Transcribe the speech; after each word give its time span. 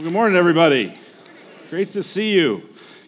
Good 0.00 0.12
morning, 0.12 0.38
everybody. 0.38 0.94
Great 1.70 1.90
to 1.90 2.04
see 2.04 2.32
you. 2.32 2.62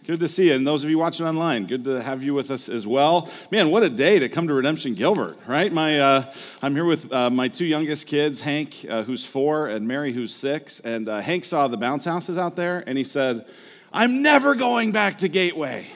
Good 0.08 0.19
to 0.19 0.27
see 0.27 0.48
you. 0.48 0.55
And 0.55 0.66
those 0.66 0.82
of 0.82 0.90
you 0.90 0.98
watching 0.98 1.24
online, 1.24 1.66
good 1.66 1.85
to 1.85 2.02
have 2.02 2.24
you 2.24 2.35
with 2.35 2.51
us 2.51 2.69
as 2.69 2.85
well. 2.85 3.31
Man, 3.52 3.70
what 3.70 3.85
a 3.85 3.89
day 3.89 4.19
to 4.19 4.29
come 4.29 4.48
to 4.48 4.54
Redemption 4.54 4.95
Gilbert, 4.95 5.38
right? 5.46 5.72
My, 5.72 6.00
uh, 6.00 6.34
I'm 6.62 6.74
here 6.74 6.84
with 6.84 7.12
uh, 7.12 7.30
my 7.30 7.46
two 7.46 7.64
youngest 7.64 8.08
kids, 8.08 8.40
Hank, 8.40 8.84
uh, 8.90 9.04
who's 9.04 9.24
four, 9.24 9.68
and 9.68 9.87
Mary, 9.87 10.12
who's 10.12 10.34
six. 10.34 10.80
And 10.80 11.08
uh, 11.08 11.21
Hank 11.21 11.45
saw 11.45 11.68
the 11.68 11.76
bounce 11.76 12.04
houses 12.04 12.38
out 12.38 12.57
there, 12.57 12.82
and 12.89 12.98
he 12.98 13.04
said, 13.04 13.46
I'm 13.93 14.25
never 14.25 14.57
going 14.57 14.91
back 14.91 15.18
to 15.18 15.29
Gateway. 15.29 15.86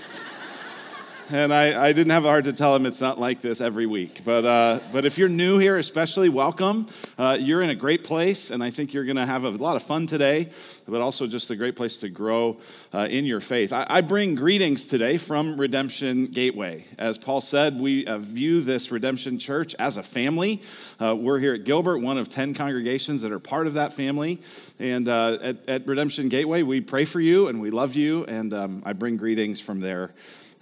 And 1.30 1.54
I, 1.54 1.86
I, 1.86 1.92
didn't 1.94 2.10
have 2.10 2.26
a 2.26 2.28
heart 2.28 2.44
to 2.44 2.52
tell 2.52 2.76
him 2.76 2.84
it's 2.84 3.00
not 3.00 3.18
like 3.18 3.40
this 3.40 3.62
every 3.62 3.86
week. 3.86 4.20
But, 4.26 4.44
uh, 4.44 4.80
but 4.92 5.06
if 5.06 5.16
you're 5.16 5.30
new 5.30 5.56
here, 5.56 5.78
especially, 5.78 6.28
welcome. 6.28 6.86
Uh, 7.16 7.38
you're 7.40 7.62
in 7.62 7.70
a 7.70 7.74
great 7.74 8.04
place, 8.04 8.50
and 8.50 8.62
I 8.62 8.68
think 8.68 8.92
you're 8.92 9.06
going 9.06 9.16
to 9.16 9.24
have 9.24 9.44
a 9.44 9.48
lot 9.48 9.74
of 9.74 9.82
fun 9.82 10.06
today, 10.06 10.50
but 10.86 11.00
also 11.00 11.26
just 11.26 11.50
a 11.50 11.56
great 11.56 11.76
place 11.76 11.96
to 12.00 12.10
grow 12.10 12.58
uh, 12.92 13.08
in 13.10 13.24
your 13.24 13.40
faith. 13.40 13.72
I, 13.72 13.86
I, 13.88 14.00
bring 14.02 14.34
greetings 14.34 14.86
today 14.86 15.16
from 15.16 15.58
Redemption 15.58 16.26
Gateway. 16.26 16.84
As 16.98 17.16
Paul 17.16 17.40
said, 17.40 17.80
we 17.80 18.06
uh, 18.06 18.18
view 18.18 18.60
this 18.60 18.90
Redemption 18.90 19.38
Church 19.38 19.74
as 19.78 19.96
a 19.96 20.02
family. 20.02 20.60
Uh, 21.00 21.16
we're 21.18 21.38
here 21.38 21.54
at 21.54 21.64
Gilbert, 21.64 22.00
one 22.00 22.18
of 22.18 22.28
10 22.28 22.52
congregations 22.52 23.22
that 23.22 23.32
are 23.32 23.38
part 23.38 23.66
of 23.66 23.74
that 23.74 23.94
family. 23.94 24.42
And 24.78 25.08
uh, 25.08 25.38
at, 25.40 25.56
at, 25.68 25.86
Redemption 25.86 26.28
Gateway, 26.28 26.62
we 26.62 26.82
pray 26.82 27.06
for 27.06 27.20
you 27.20 27.48
and 27.48 27.62
we 27.62 27.70
love 27.70 27.94
you, 27.94 28.26
and 28.26 28.52
um, 28.52 28.82
I 28.84 28.92
bring 28.92 29.16
greetings 29.16 29.58
from 29.58 29.80
there 29.80 30.12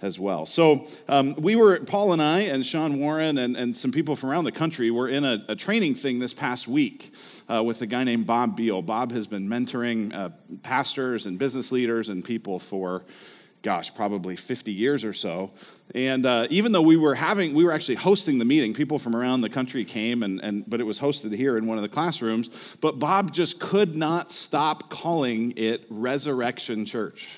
as 0.03 0.19
well. 0.19 0.45
So 0.45 0.85
um, 1.07 1.33
we 1.35 1.55
were, 1.55 1.79
Paul 1.79 2.11
and 2.11 2.21
I, 2.21 2.41
and 2.41 2.63
Sean 2.65 2.99
Warren, 2.99 3.37
and, 3.37 3.55
and 3.55 3.75
some 3.75 3.91
people 3.91 4.17
from 4.17 4.29
around 4.29 4.43
the 4.43 4.51
country 4.51 4.91
were 4.91 5.07
in 5.07 5.23
a, 5.23 5.43
a 5.47 5.55
training 5.55 5.95
thing 5.95 6.19
this 6.19 6.33
past 6.33 6.67
week 6.67 7.13
uh, 7.49 7.63
with 7.63 7.81
a 7.81 7.87
guy 7.87 8.03
named 8.03 8.27
Bob 8.27 8.57
Beal. 8.57 8.81
Bob 8.81 9.13
has 9.13 9.27
been 9.27 9.47
mentoring 9.47 10.13
uh, 10.13 10.29
pastors 10.61 11.25
and 11.25 11.39
business 11.39 11.71
leaders 11.71 12.09
and 12.09 12.23
people 12.23 12.59
for 12.59 13.03
gosh, 13.61 13.95
probably 13.95 14.35
50 14.35 14.73
years 14.73 15.05
or 15.05 15.13
so. 15.13 15.49
And 15.95 16.25
uh, 16.25 16.47
even 16.49 16.73
though 16.73 16.81
we 16.81 16.97
were 16.97 17.15
having, 17.15 17.53
we 17.53 17.63
were 17.63 17.71
actually 17.71 17.95
hosting 17.95 18.37
the 18.37 18.43
meeting, 18.43 18.73
people 18.73 18.99
from 18.99 19.15
around 19.15 19.39
the 19.39 19.49
country 19.49 19.85
came, 19.85 20.21
and, 20.21 20.41
and, 20.41 20.69
but 20.69 20.81
it 20.81 20.83
was 20.83 20.99
hosted 20.99 21.33
here 21.33 21.57
in 21.57 21.65
one 21.65 21.77
of 21.77 21.81
the 21.81 21.87
classrooms. 21.87 22.49
But 22.81 22.99
Bob 22.99 23.31
just 23.31 23.61
could 23.61 23.95
not 23.95 24.31
stop 24.31 24.89
calling 24.89 25.53
it 25.55 25.85
Resurrection 25.89 26.85
Church. 26.85 27.29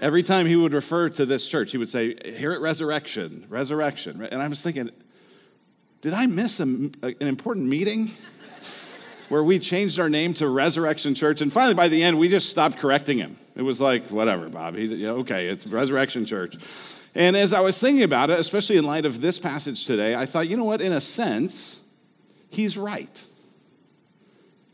Every 0.00 0.22
time 0.22 0.46
he 0.46 0.56
would 0.56 0.72
refer 0.72 1.10
to 1.10 1.26
this 1.26 1.46
church, 1.46 1.72
he 1.72 1.78
would 1.78 1.88
say, 1.88 2.16
Here 2.32 2.52
at 2.52 2.60
Resurrection, 2.60 3.46
Resurrection. 3.48 4.22
And 4.24 4.40
I 4.42 4.48
was 4.48 4.62
thinking, 4.62 4.90
did 6.00 6.14
I 6.14 6.26
miss 6.26 6.60
a, 6.60 6.64
an 6.64 7.14
important 7.20 7.66
meeting? 7.68 8.10
where 9.30 9.44
we 9.44 9.60
changed 9.60 10.00
our 10.00 10.08
name 10.08 10.34
to 10.34 10.48
Resurrection 10.48 11.14
Church. 11.14 11.40
And 11.40 11.52
finally, 11.52 11.74
by 11.74 11.86
the 11.86 12.02
end, 12.02 12.18
we 12.18 12.28
just 12.28 12.48
stopped 12.48 12.78
correcting 12.78 13.18
him. 13.18 13.36
It 13.54 13.62
was 13.62 13.80
like, 13.80 14.10
whatever, 14.10 14.48
Bob. 14.48 14.74
He, 14.74 14.86
yeah, 14.86 15.10
okay, 15.10 15.46
it's 15.46 15.66
Resurrection 15.68 16.26
Church. 16.26 16.56
And 17.14 17.36
as 17.36 17.52
I 17.52 17.60
was 17.60 17.78
thinking 17.78 18.02
about 18.02 18.30
it, 18.30 18.40
especially 18.40 18.76
in 18.76 18.84
light 18.84 19.04
of 19.04 19.20
this 19.20 19.38
passage 19.38 19.84
today, 19.84 20.16
I 20.16 20.26
thought, 20.26 20.48
you 20.48 20.56
know 20.56 20.64
what? 20.64 20.80
In 20.80 20.92
a 20.92 21.00
sense, 21.00 21.78
he's 22.50 22.76
right. 22.76 23.24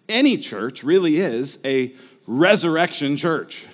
Any 0.09 0.39
church 0.39 0.83
really 0.83 1.17
is 1.17 1.59
a 1.65 1.93
resurrection 2.27 3.17
church. 3.19 3.67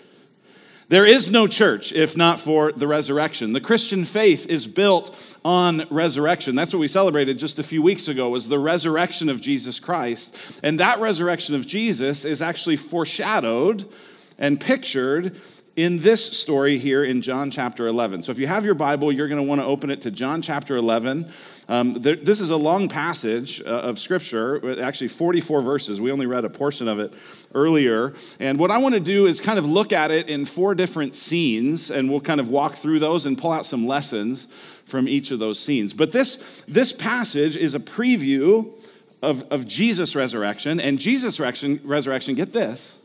There 0.92 1.06
is 1.06 1.30
no 1.30 1.46
church 1.46 1.90
if 1.94 2.18
not 2.18 2.38
for 2.38 2.70
the 2.70 2.86
resurrection. 2.86 3.54
The 3.54 3.62
Christian 3.62 4.04
faith 4.04 4.50
is 4.50 4.66
built 4.66 5.38
on 5.42 5.86
resurrection. 5.88 6.54
That's 6.54 6.74
what 6.74 6.80
we 6.80 6.88
celebrated 6.88 7.38
just 7.38 7.58
a 7.58 7.62
few 7.62 7.80
weeks 7.80 8.08
ago 8.08 8.28
was 8.28 8.46
the 8.46 8.58
resurrection 8.58 9.30
of 9.30 9.40
Jesus 9.40 9.80
Christ. 9.80 10.60
And 10.62 10.80
that 10.80 11.00
resurrection 11.00 11.54
of 11.54 11.66
Jesus 11.66 12.26
is 12.26 12.42
actually 12.42 12.76
foreshadowed 12.76 13.90
and 14.38 14.60
pictured 14.60 15.34
in 15.76 16.00
this 16.00 16.38
story 16.38 16.76
here 16.76 17.02
in 17.02 17.22
John 17.22 17.50
chapter 17.50 17.86
11. 17.86 18.24
So 18.24 18.30
if 18.30 18.38
you 18.38 18.46
have 18.46 18.66
your 18.66 18.74
Bible, 18.74 19.10
you're 19.10 19.28
going 19.28 19.40
to 19.40 19.48
want 19.48 19.62
to 19.62 19.66
open 19.66 19.90
it 19.90 20.02
to 20.02 20.10
John 20.10 20.42
chapter 20.42 20.76
11. 20.76 21.32
Um, 21.68 21.94
there, 21.94 22.16
this 22.16 22.40
is 22.40 22.50
a 22.50 22.56
long 22.56 22.88
passage 22.88 23.60
uh, 23.60 23.64
of 23.64 23.98
scripture, 23.98 24.80
actually 24.82 25.08
44 25.08 25.62
verses. 25.62 26.00
We 26.00 26.10
only 26.10 26.26
read 26.26 26.44
a 26.44 26.50
portion 26.50 26.88
of 26.88 26.98
it 26.98 27.14
earlier. 27.54 28.14
And 28.40 28.58
what 28.58 28.70
I 28.70 28.78
want 28.78 28.94
to 28.94 29.00
do 29.00 29.26
is 29.26 29.40
kind 29.40 29.58
of 29.58 29.64
look 29.64 29.92
at 29.92 30.10
it 30.10 30.28
in 30.28 30.44
four 30.44 30.74
different 30.74 31.14
scenes, 31.14 31.90
and 31.90 32.10
we'll 32.10 32.20
kind 32.20 32.40
of 32.40 32.48
walk 32.48 32.74
through 32.74 32.98
those 32.98 33.26
and 33.26 33.38
pull 33.38 33.52
out 33.52 33.64
some 33.64 33.86
lessons 33.86 34.46
from 34.86 35.08
each 35.08 35.30
of 35.30 35.38
those 35.38 35.58
scenes. 35.58 35.94
But 35.94 36.12
this, 36.12 36.62
this 36.66 36.92
passage 36.92 37.56
is 37.56 37.74
a 37.74 37.80
preview 37.80 38.76
of, 39.22 39.44
of 39.52 39.66
Jesus' 39.66 40.16
resurrection. 40.16 40.80
And 40.80 40.98
Jesus' 40.98 41.38
resurrection, 41.38 41.80
resurrection, 41.84 42.34
get 42.34 42.52
this 42.52 42.98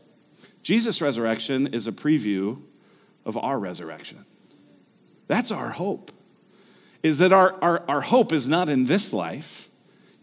Jesus' 0.62 1.00
resurrection 1.00 1.68
is 1.68 1.86
a 1.86 1.92
preview 1.92 2.60
of 3.24 3.38
our 3.38 3.58
resurrection. 3.58 4.24
That's 5.28 5.50
our 5.50 5.70
hope, 5.70 6.10
is 7.02 7.18
that 7.18 7.32
our, 7.32 7.54
our, 7.62 7.82
our 7.88 8.00
hope 8.00 8.32
is 8.32 8.48
not 8.48 8.68
in 8.68 8.86
this 8.86 9.12
life. 9.12 9.68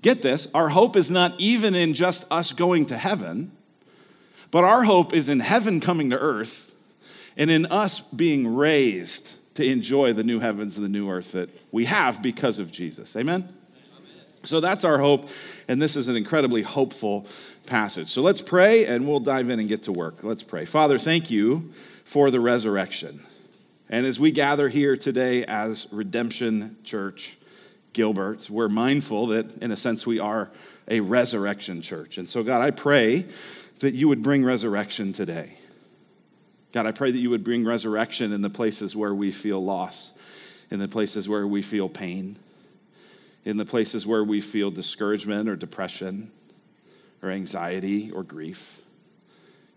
Get 0.01 0.21
this, 0.21 0.47
our 0.53 0.69
hope 0.69 0.95
is 0.95 1.09
not 1.09 1.33
even 1.39 1.73
in 1.73 1.93
just 1.93 2.31
us 2.31 2.51
going 2.51 2.85
to 2.87 2.97
heaven, 2.97 3.51
but 4.51 4.63
our 4.63 4.83
hope 4.83 5.13
is 5.13 5.29
in 5.29 5.39
heaven 5.39 5.81
coming 5.81 6.11
to 6.11 6.19
earth 6.19 6.73
and 7.37 7.49
in 7.49 7.65
us 7.67 8.01
being 8.01 8.55
raised 8.55 9.37
to 9.55 9.65
enjoy 9.65 10.13
the 10.13 10.23
new 10.23 10.39
heavens 10.39 10.77
and 10.77 10.85
the 10.85 10.89
new 10.89 11.09
earth 11.09 11.31
that 11.31 11.49
we 11.71 11.85
have 11.85 12.21
because 12.21 12.59
of 12.59 12.71
Jesus. 12.71 13.15
Amen? 13.15 13.47
So 14.43 14.59
that's 14.59 14.83
our 14.83 14.99
hope, 14.99 15.29
and 15.67 15.81
this 15.81 15.95
is 15.95 16.07
an 16.07 16.15
incredibly 16.15 16.61
hopeful 16.61 17.25
passage. 17.65 18.09
So 18.09 18.21
let's 18.21 18.41
pray, 18.41 18.85
and 18.85 19.07
we'll 19.07 19.19
dive 19.19 19.49
in 19.49 19.59
and 19.59 19.67
get 19.67 19.83
to 19.83 19.91
work. 19.91 20.23
Let's 20.23 20.43
pray. 20.43 20.65
Father, 20.65 20.99
thank 20.99 21.31
you 21.31 21.73
for 22.03 22.29
the 22.29 22.39
resurrection. 22.39 23.21
And 23.89 24.05
as 24.05 24.19
we 24.19 24.31
gather 24.31 24.67
here 24.67 24.97
today 24.97 25.45
as 25.45 25.87
Redemption 25.91 26.77
Church 26.83 27.37
Gilbert, 27.93 28.49
we're 28.49 28.69
mindful 28.69 29.27
that, 29.27 29.59
in 29.59 29.71
a 29.71 29.77
sense, 29.77 30.05
we 30.05 30.19
are 30.19 30.49
a 30.87 30.99
resurrection 30.99 31.81
church. 31.81 32.17
And 32.17 32.27
so, 32.27 32.43
God, 32.43 32.61
I 32.61 32.71
pray 32.71 33.25
that 33.79 33.93
you 33.93 34.07
would 34.07 34.21
bring 34.21 34.43
resurrection 34.43 35.13
today. 35.13 35.57
God, 36.73 36.85
I 36.85 36.91
pray 36.91 37.11
that 37.11 37.19
you 37.19 37.29
would 37.29 37.43
bring 37.43 37.65
resurrection 37.65 38.33
in 38.33 38.41
the 38.41 38.49
places 38.49 38.95
where 38.95 39.13
we 39.13 39.31
feel 39.31 39.63
loss, 39.63 40.11
in 40.71 40.79
the 40.79 40.87
places 40.87 41.29
where 41.29 41.47
we 41.47 41.61
feel 41.61 41.87
pain 41.87 42.37
in 43.45 43.57
the 43.57 43.65
places 43.65 44.05
where 44.05 44.23
we 44.23 44.41
feel 44.41 44.71
discouragement 44.71 45.47
or 45.47 45.55
depression 45.55 46.31
or 47.23 47.29
anxiety 47.29 48.11
or 48.11 48.23
grief. 48.23 48.81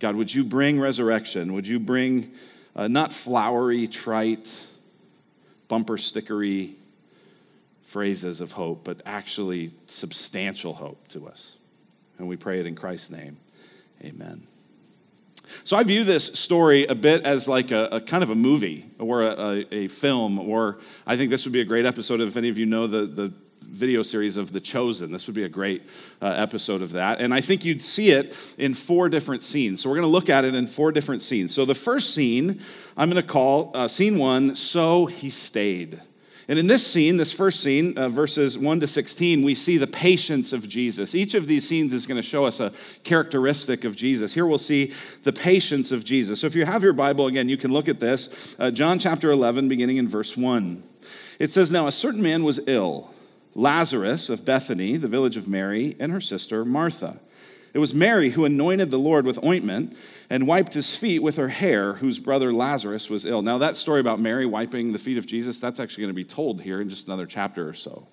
God, 0.00 0.16
would 0.16 0.34
you 0.34 0.42
bring 0.42 0.80
resurrection? 0.80 1.52
Would 1.52 1.68
you 1.68 1.78
bring 1.78 2.32
uh, 2.78 2.86
not 2.86 3.12
flowery, 3.12 3.88
trite, 3.88 4.66
bumper 5.66 5.96
stickery 5.96 6.74
phrases 7.82 8.40
of 8.40 8.52
hope, 8.52 8.84
but 8.84 9.02
actually 9.04 9.72
substantial 9.86 10.72
hope 10.72 11.08
to 11.08 11.26
us? 11.26 11.56
And 12.18 12.28
we 12.28 12.36
pray 12.36 12.60
it 12.60 12.66
in 12.66 12.76
Christ's 12.76 13.10
name. 13.10 13.36
Amen. 14.04 14.42
So 15.64 15.76
I 15.76 15.82
view 15.82 16.04
this 16.04 16.26
story 16.38 16.86
a 16.86 16.94
bit 16.94 17.24
as 17.24 17.48
like 17.48 17.72
a, 17.72 17.88
a 17.90 18.00
kind 18.00 18.22
of 18.22 18.30
a 18.30 18.34
movie 18.34 18.86
or 18.98 19.22
a, 19.22 19.30
a, 19.30 19.74
a, 19.74 19.88
film, 19.88 20.38
or 20.38 20.78
I 21.06 21.16
think 21.16 21.30
this 21.30 21.44
would 21.46 21.52
be 21.52 21.62
a 21.62 21.64
great 21.64 21.86
episode 21.86 22.20
if 22.20 22.36
any 22.36 22.48
of 22.48 22.58
you 22.58 22.66
know 22.66 22.86
the, 22.86 23.06
the 23.06 23.32
video 23.68 24.02
series 24.02 24.36
of 24.36 24.52
The 24.52 24.60
Chosen. 24.60 25.12
This 25.12 25.26
would 25.26 25.36
be 25.36 25.44
a 25.44 25.48
great 25.48 25.82
uh, 26.22 26.26
episode 26.36 26.82
of 26.82 26.92
that. 26.92 27.20
And 27.20 27.34
I 27.34 27.40
think 27.40 27.64
you'd 27.64 27.82
see 27.82 28.10
it 28.10 28.34
in 28.56 28.74
four 28.74 29.08
different 29.08 29.42
scenes. 29.42 29.82
So 29.82 29.88
we're 29.88 29.96
going 29.96 30.08
to 30.08 30.12
look 30.12 30.30
at 30.30 30.44
it 30.44 30.54
in 30.54 30.66
four 30.66 30.90
different 30.90 31.22
scenes. 31.22 31.54
So 31.54 31.64
the 31.64 31.74
first 31.74 32.14
scene, 32.14 32.60
I'm 32.96 33.10
going 33.10 33.22
to 33.22 33.28
call 33.28 33.70
uh, 33.74 33.86
scene 33.86 34.18
one, 34.18 34.56
So 34.56 35.06
He 35.06 35.30
Stayed. 35.30 36.00
And 36.50 36.58
in 36.58 36.66
this 36.66 36.86
scene, 36.86 37.18
this 37.18 37.30
first 37.30 37.60
scene, 37.60 37.96
uh, 37.98 38.08
verses 38.08 38.56
1 38.56 38.80
to 38.80 38.86
16, 38.86 39.44
we 39.44 39.54
see 39.54 39.76
the 39.76 39.86
patience 39.86 40.54
of 40.54 40.66
Jesus. 40.66 41.14
Each 41.14 41.34
of 41.34 41.46
these 41.46 41.68
scenes 41.68 41.92
is 41.92 42.06
going 42.06 42.16
to 42.16 42.22
show 42.22 42.46
us 42.46 42.58
a 42.58 42.72
characteristic 43.04 43.84
of 43.84 43.94
Jesus. 43.94 44.32
Here 44.32 44.46
we'll 44.46 44.56
see 44.56 44.94
the 45.24 45.32
patience 45.32 45.92
of 45.92 46.06
Jesus. 46.06 46.40
So 46.40 46.46
if 46.46 46.54
you 46.54 46.64
have 46.64 46.82
your 46.82 46.94
Bible, 46.94 47.26
again, 47.26 47.50
you 47.50 47.58
can 47.58 47.70
look 47.70 47.86
at 47.86 48.00
this. 48.00 48.56
Uh, 48.58 48.70
John 48.70 48.98
chapter 48.98 49.30
11, 49.30 49.68
beginning 49.68 49.98
in 49.98 50.08
verse 50.08 50.38
1. 50.38 50.82
It 51.38 51.50
says, 51.50 51.70
Now 51.70 51.86
a 51.86 51.92
certain 51.92 52.22
man 52.22 52.42
was 52.44 52.60
ill 52.66 53.12
Lazarus 53.54 54.28
of 54.28 54.44
Bethany, 54.44 54.96
the 54.96 55.08
village 55.08 55.36
of 55.36 55.48
Mary, 55.48 55.96
and 55.98 56.12
her 56.12 56.20
sister 56.20 56.64
Martha. 56.64 57.20
It 57.74 57.78
was 57.78 57.94
Mary 57.94 58.30
who 58.30 58.44
anointed 58.44 58.90
the 58.90 58.98
Lord 58.98 59.24
with 59.26 59.44
ointment 59.44 59.96
and 60.30 60.46
wiped 60.46 60.74
his 60.74 60.96
feet 60.96 61.22
with 61.22 61.36
her 61.36 61.48
hair, 61.48 61.94
whose 61.94 62.18
brother 62.18 62.52
Lazarus 62.52 63.10
was 63.10 63.24
ill. 63.24 63.42
Now, 63.42 63.58
that 63.58 63.76
story 63.76 64.00
about 64.00 64.20
Mary 64.20 64.46
wiping 64.46 64.92
the 64.92 64.98
feet 64.98 65.18
of 65.18 65.26
Jesus, 65.26 65.60
that's 65.60 65.80
actually 65.80 66.02
going 66.02 66.14
to 66.14 66.14
be 66.14 66.24
told 66.24 66.62
here 66.62 66.80
in 66.80 66.88
just 66.88 67.06
another 67.06 67.26
chapter 67.26 67.68
or 67.68 67.74
so. 67.74 68.06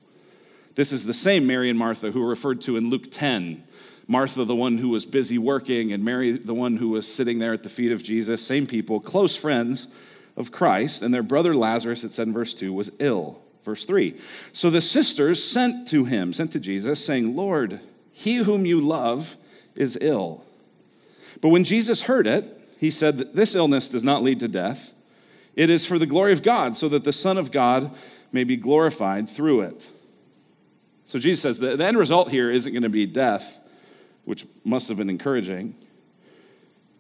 This 0.76 0.92
is 0.92 1.06
the 1.06 1.14
same 1.14 1.48
Mary 1.48 1.70
and 1.70 1.80
Martha 1.80 2.12
who 2.12 2.24
are 2.24 2.30
referred 2.30 2.62
to 2.62 2.76
in 2.78 2.90
Luke 2.90 3.10
10. 3.10 3.64
Martha, 4.08 4.46
the 4.46 4.56
one 4.56 4.78
who 4.78 4.90
was 4.90 5.06
busy 5.06 5.38
working, 5.38 5.94
and 5.94 6.04
Mary, 6.04 6.34
the 6.34 6.54
one 6.54 6.78
who 6.78 6.90
was 6.90 7.12
sitting 7.12 7.40
there 7.40 7.54
at 7.54 7.64
the 7.64 7.70
feet 7.70 7.92
of 7.92 8.04
Jesus. 8.04 8.46
Same 8.46 8.68
people, 8.68 9.00
close 9.00 9.36
friends 9.36 9.88
of 10.36 10.52
Christ. 10.52 11.02
And 11.02 11.14
their 11.14 11.24
brother 11.24 11.56
Lazarus, 11.56 12.04
it 12.04 12.12
said 12.12 12.28
in 12.28 12.34
verse 12.34 12.54
2, 12.54 12.72
was 12.72 12.92
ill. 13.00 13.42
Verse 13.66 13.84
3 13.84 14.16
So 14.54 14.70
the 14.70 14.80
sisters 14.80 15.44
sent 15.44 15.88
to 15.90 16.06
him, 16.06 16.32
sent 16.32 16.52
to 16.52 16.60
Jesus, 16.60 17.04
saying, 17.04 17.36
Lord, 17.36 17.82
he 18.14 18.38
whom 18.38 18.66
you 18.66 18.80
love 18.80 19.36
is 19.76 19.98
ill. 20.00 20.46
But 21.42 21.50
when 21.50 21.66
Jesus 21.66 22.04
heard 22.04 22.28
it, 22.28 22.46
he 22.80 22.92
said 22.92 23.18
this 23.18 23.56
illness 23.56 23.90
does 23.90 24.04
not 24.04 24.24
lead 24.24 24.40
to 24.40 24.48
death. 24.48 24.94
It 25.56 25.70
is 25.70 25.86
for 25.86 25.98
the 25.98 26.06
glory 26.06 26.32
of 26.32 26.44
God, 26.44 26.76
so 26.76 26.88
that 26.90 27.04
the 27.04 27.14
Son 27.14 27.38
of 27.38 27.52
God 27.52 27.92
may 28.32 28.44
be 28.44 28.56
glorified 28.56 29.28
through 29.28 29.62
it. 29.62 29.90
So 31.06 31.20
Jesus 31.20 31.42
says 31.42 31.60
the, 31.60 31.76
the 31.76 31.86
end 31.86 31.98
result 31.98 32.30
here 32.30 32.52
isn't 32.52 32.72
going 32.72 32.84
to 32.84 32.90
be 32.90 33.06
death, 33.06 33.58
which 34.26 34.46
must 34.64 34.90
have 34.90 34.98
been 34.98 35.10
encouraging. 35.10 35.76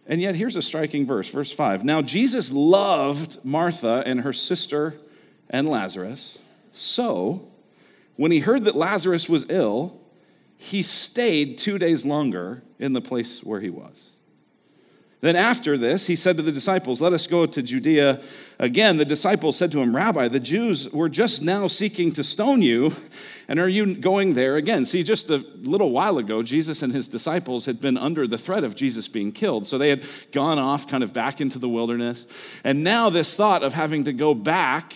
And 0.07 0.21
yet, 0.21 0.35
here's 0.35 0.55
a 0.55 0.61
striking 0.61 1.05
verse, 1.05 1.29
verse 1.29 1.51
5. 1.51 1.83
Now, 1.83 2.01
Jesus 2.01 2.51
loved 2.51 3.43
Martha 3.43 4.03
and 4.05 4.21
her 4.21 4.33
sister 4.33 4.95
and 5.49 5.67
Lazarus. 5.67 6.39
So, 6.75 7.47
when 8.17 8.31
he 8.31 8.39
heard 8.39 8.65
that 8.65 8.75
Lazarus 8.75 9.29
was 9.29 9.45
ill, 9.49 9.99
he 10.57 10.83
stayed 10.83 11.57
two 11.57 11.77
days 11.77 12.05
longer 12.05 12.61
in 12.79 12.93
the 12.93 13.01
place 13.01 13.43
where 13.43 13.59
he 13.59 13.69
was. 13.69 14.09
Then 15.21 15.35
after 15.35 15.77
this, 15.77 16.05
he 16.05 16.15
said 16.15 16.37
to 16.37 16.43
the 16.43 16.51
disciples, 16.51 17.01
Let 17.01 17.13
us 17.13 17.25
go 17.25 17.45
to 17.45 17.63
Judea. 17.63 18.21
Again, 18.59 18.97
the 18.97 19.05
disciples 19.05 19.57
said 19.57 19.71
to 19.71 19.79
him, 19.79 19.95
Rabbi, 19.95 20.27
the 20.27 20.39
Jews 20.39 20.89
were 20.91 21.09
just 21.09 21.41
now 21.41 21.65
seeking 21.67 22.11
to 22.11 22.23
stone 22.23 22.61
you, 22.61 22.93
and 23.47 23.59
are 23.59 23.67
you 23.67 23.95
going 23.95 24.35
there 24.35 24.55
again? 24.55 24.85
See, 24.85 25.01
just 25.01 25.29
a 25.29 25.37
little 25.63 25.91
while 25.91 26.19
ago, 26.19 26.43
Jesus 26.43 26.83
and 26.83 26.93
his 26.93 27.07
disciples 27.07 27.65
had 27.65 27.81
been 27.81 27.97
under 27.97 28.27
the 28.27 28.37
threat 28.37 28.63
of 28.63 28.75
Jesus 28.75 29.07
being 29.07 29.31
killed. 29.31 29.65
So 29.65 29.77
they 29.77 29.89
had 29.89 30.03
gone 30.31 30.59
off 30.59 30.87
kind 30.87 31.03
of 31.03 31.13
back 31.13 31.41
into 31.41 31.57
the 31.57 31.69
wilderness. 31.69 32.27
And 32.63 32.83
now, 32.83 33.09
this 33.09 33.35
thought 33.35 33.63
of 33.63 33.73
having 33.73 34.03
to 34.03 34.13
go 34.13 34.35
back 34.35 34.93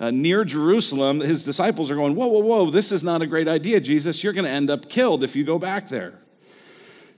uh, 0.00 0.10
near 0.10 0.44
Jerusalem, 0.44 1.20
his 1.20 1.44
disciples 1.44 1.90
are 1.90 1.96
going, 1.96 2.14
Whoa, 2.14 2.26
whoa, 2.26 2.40
whoa, 2.40 2.70
this 2.70 2.92
is 2.92 3.02
not 3.02 3.22
a 3.22 3.26
great 3.26 3.48
idea, 3.48 3.80
Jesus. 3.80 4.22
You're 4.22 4.32
going 4.32 4.44
to 4.44 4.50
end 4.50 4.70
up 4.70 4.88
killed 4.88 5.24
if 5.24 5.34
you 5.34 5.44
go 5.44 5.58
back 5.58 5.88
there. 5.88 6.14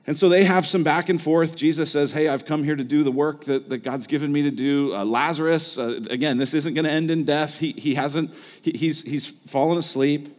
And 0.06 0.17
so 0.17 0.29
they 0.29 0.44
have 0.44 0.67
some 0.67 0.82
back 0.82 1.09
and 1.09 1.21
forth. 1.21 1.56
Jesus 1.56 1.91
says, 1.91 2.12
Hey, 2.12 2.29
I've 2.29 2.44
come 2.44 2.65
here 2.65 2.77
to 2.77 2.85
do 2.85 3.03
the 3.03 3.12
work 3.12 3.44
that, 3.44 3.69
that 3.69 3.79
God's 3.79 4.06
given 4.06 4.32
me 4.32 4.43
to 4.43 4.50
do. 4.50 4.94
Uh, 4.94 5.05
Lazarus, 5.05 5.79
uh, 5.79 6.00
again, 6.11 6.38
this 6.38 6.55
isn't 6.55 6.75
going 6.75 6.87
to 6.87 6.91
end 6.91 7.11
in 7.11 7.25
death. 7.25 7.59
He, 7.59 7.73
he 7.73 7.94
hasn't, 7.94 8.31
he, 8.62 8.73
he's, 8.73 9.03
he's 9.03 9.26
fallen 9.26 9.79
asleep. 9.79 10.37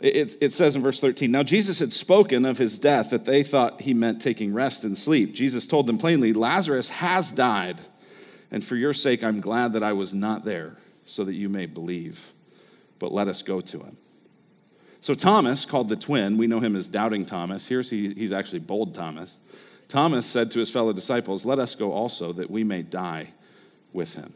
It, 0.00 0.36
it 0.42 0.52
says 0.52 0.76
in 0.76 0.82
verse 0.82 1.00
13 1.00 1.30
Now 1.30 1.42
Jesus 1.42 1.78
had 1.78 1.92
spoken 1.92 2.44
of 2.44 2.58
his 2.58 2.78
death 2.78 3.10
that 3.10 3.24
they 3.24 3.42
thought 3.42 3.80
he 3.80 3.94
meant 3.94 4.20
taking 4.20 4.52
rest 4.52 4.84
and 4.84 4.96
sleep. 4.96 5.34
Jesus 5.34 5.66
told 5.66 5.86
them 5.86 5.96
plainly, 5.96 6.32
Lazarus 6.32 6.90
has 6.90 7.32
died, 7.32 7.80
and 8.50 8.62
for 8.62 8.76
your 8.76 8.92
sake 8.92 9.24
I'm 9.24 9.40
glad 9.40 9.72
that 9.72 9.82
I 9.82 9.94
was 9.94 10.12
not 10.12 10.44
there, 10.44 10.76
so 11.06 11.24
that 11.24 11.34
you 11.34 11.48
may 11.48 11.66
believe. 11.66 12.32
But 12.98 13.12
let 13.12 13.28
us 13.28 13.42
go 13.42 13.60
to 13.60 13.78
him. 13.78 13.96
So 15.00 15.14
Thomas, 15.14 15.64
called 15.64 15.88
the 15.88 15.96
twin, 15.96 16.36
we 16.36 16.46
know 16.46 16.60
him 16.60 16.74
as 16.74 16.88
Doubting 16.88 17.24
Thomas. 17.24 17.66
Here's 17.66 17.88
he, 17.88 18.12
he's 18.12 18.32
actually 18.32 18.58
Bold 18.58 18.94
Thomas. 18.94 19.36
Thomas 19.88 20.26
said 20.26 20.50
to 20.50 20.58
his 20.58 20.68
fellow 20.68 20.92
disciples, 20.92 21.46
Let 21.46 21.58
us 21.58 21.74
go 21.74 21.92
also, 21.92 22.32
that 22.32 22.50
we 22.50 22.64
may 22.64 22.82
die 22.82 23.32
with 23.92 24.14
him. 24.14 24.32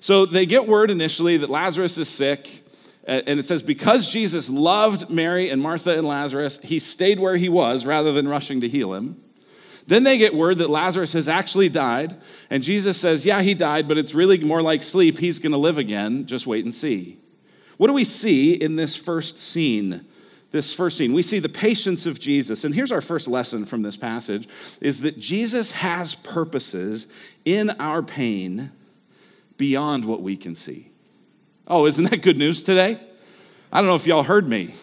So 0.00 0.26
they 0.26 0.46
get 0.46 0.68
word 0.68 0.90
initially 0.90 1.36
that 1.38 1.50
Lazarus 1.50 1.98
is 1.98 2.08
sick. 2.08 2.62
And 3.06 3.38
it 3.38 3.44
says, 3.44 3.62
because 3.62 4.08
Jesus 4.08 4.48
loved 4.48 5.10
Mary 5.10 5.50
and 5.50 5.60
Martha 5.60 5.94
and 5.94 6.06
Lazarus, 6.06 6.58
he 6.62 6.78
stayed 6.78 7.18
where 7.18 7.36
he 7.36 7.50
was 7.50 7.84
rather 7.84 8.12
than 8.12 8.26
rushing 8.26 8.62
to 8.62 8.68
heal 8.68 8.94
him. 8.94 9.22
Then 9.86 10.04
they 10.04 10.16
get 10.18 10.34
word 10.34 10.58
that 10.58 10.70
Lazarus 10.70 11.12
has 11.12 11.28
actually 11.28 11.68
died. 11.68 12.16
And 12.50 12.62
Jesus 12.62 12.98
says, 12.98 13.26
Yeah, 13.26 13.42
he 13.42 13.54
died, 13.54 13.86
but 13.86 13.98
it's 13.98 14.14
really 14.14 14.38
more 14.42 14.62
like 14.62 14.82
sleep. 14.82 15.18
He's 15.18 15.38
going 15.38 15.52
to 15.52 15.58
live 15.58 15.78
again. 15.78 16.26
Just 16.26 16.46
wait 16.46 16.64
and 16.64 16.74
see. 16.74 17.18
What 17.76 17.88
do 17.88 17.92
we 17.92 18.04
see 18.04 18.54
in 18.54 18.76
this 18.76 18.96
first 18.96 19.38
scene? 19.38 20.04
This 20.52 20.72
first 20.72 20.96
scene, 20.96 21.12
we 21.12 21.22
see 21.22 21.40
the 21.40 21.48
patience 21.48 22.06
of 22.06 22.20
Jesus. 22.20 22.62
And 22.62 22.72
here's 22.72 22.92
our 22.92 23.00
first 23.00 23.26
lesson 23.26 23.64
from 23.64 23.82
this 23.82 23.96
passage 23.96 24.48
is 24.80 25.00
that 25.00 25.18
Jesus 25.18 25.72
has 25.72 26.14
purposes 26.14 27.08
in 27.44 27.70
our 27.70 28.02
pain 28.02 28.70
beyond 29.56 30.04
what 30.04 30.22
we 30.22 30.36
can 30.36 30.54
see. 30.54 30.90
Oh, 31.66 31.86
isn't 31.86 32.08
that 32.10 32.22
good 32.22 32.38
news 32.38 32.62
today? 32.62 32.96
I 33.72 33.78
don't 33.78 33.88
know 33.88 33.96
if 33.96 34.06
y'all 34.06 34.22
heard 34.22 34.48
me. 34.48 34.74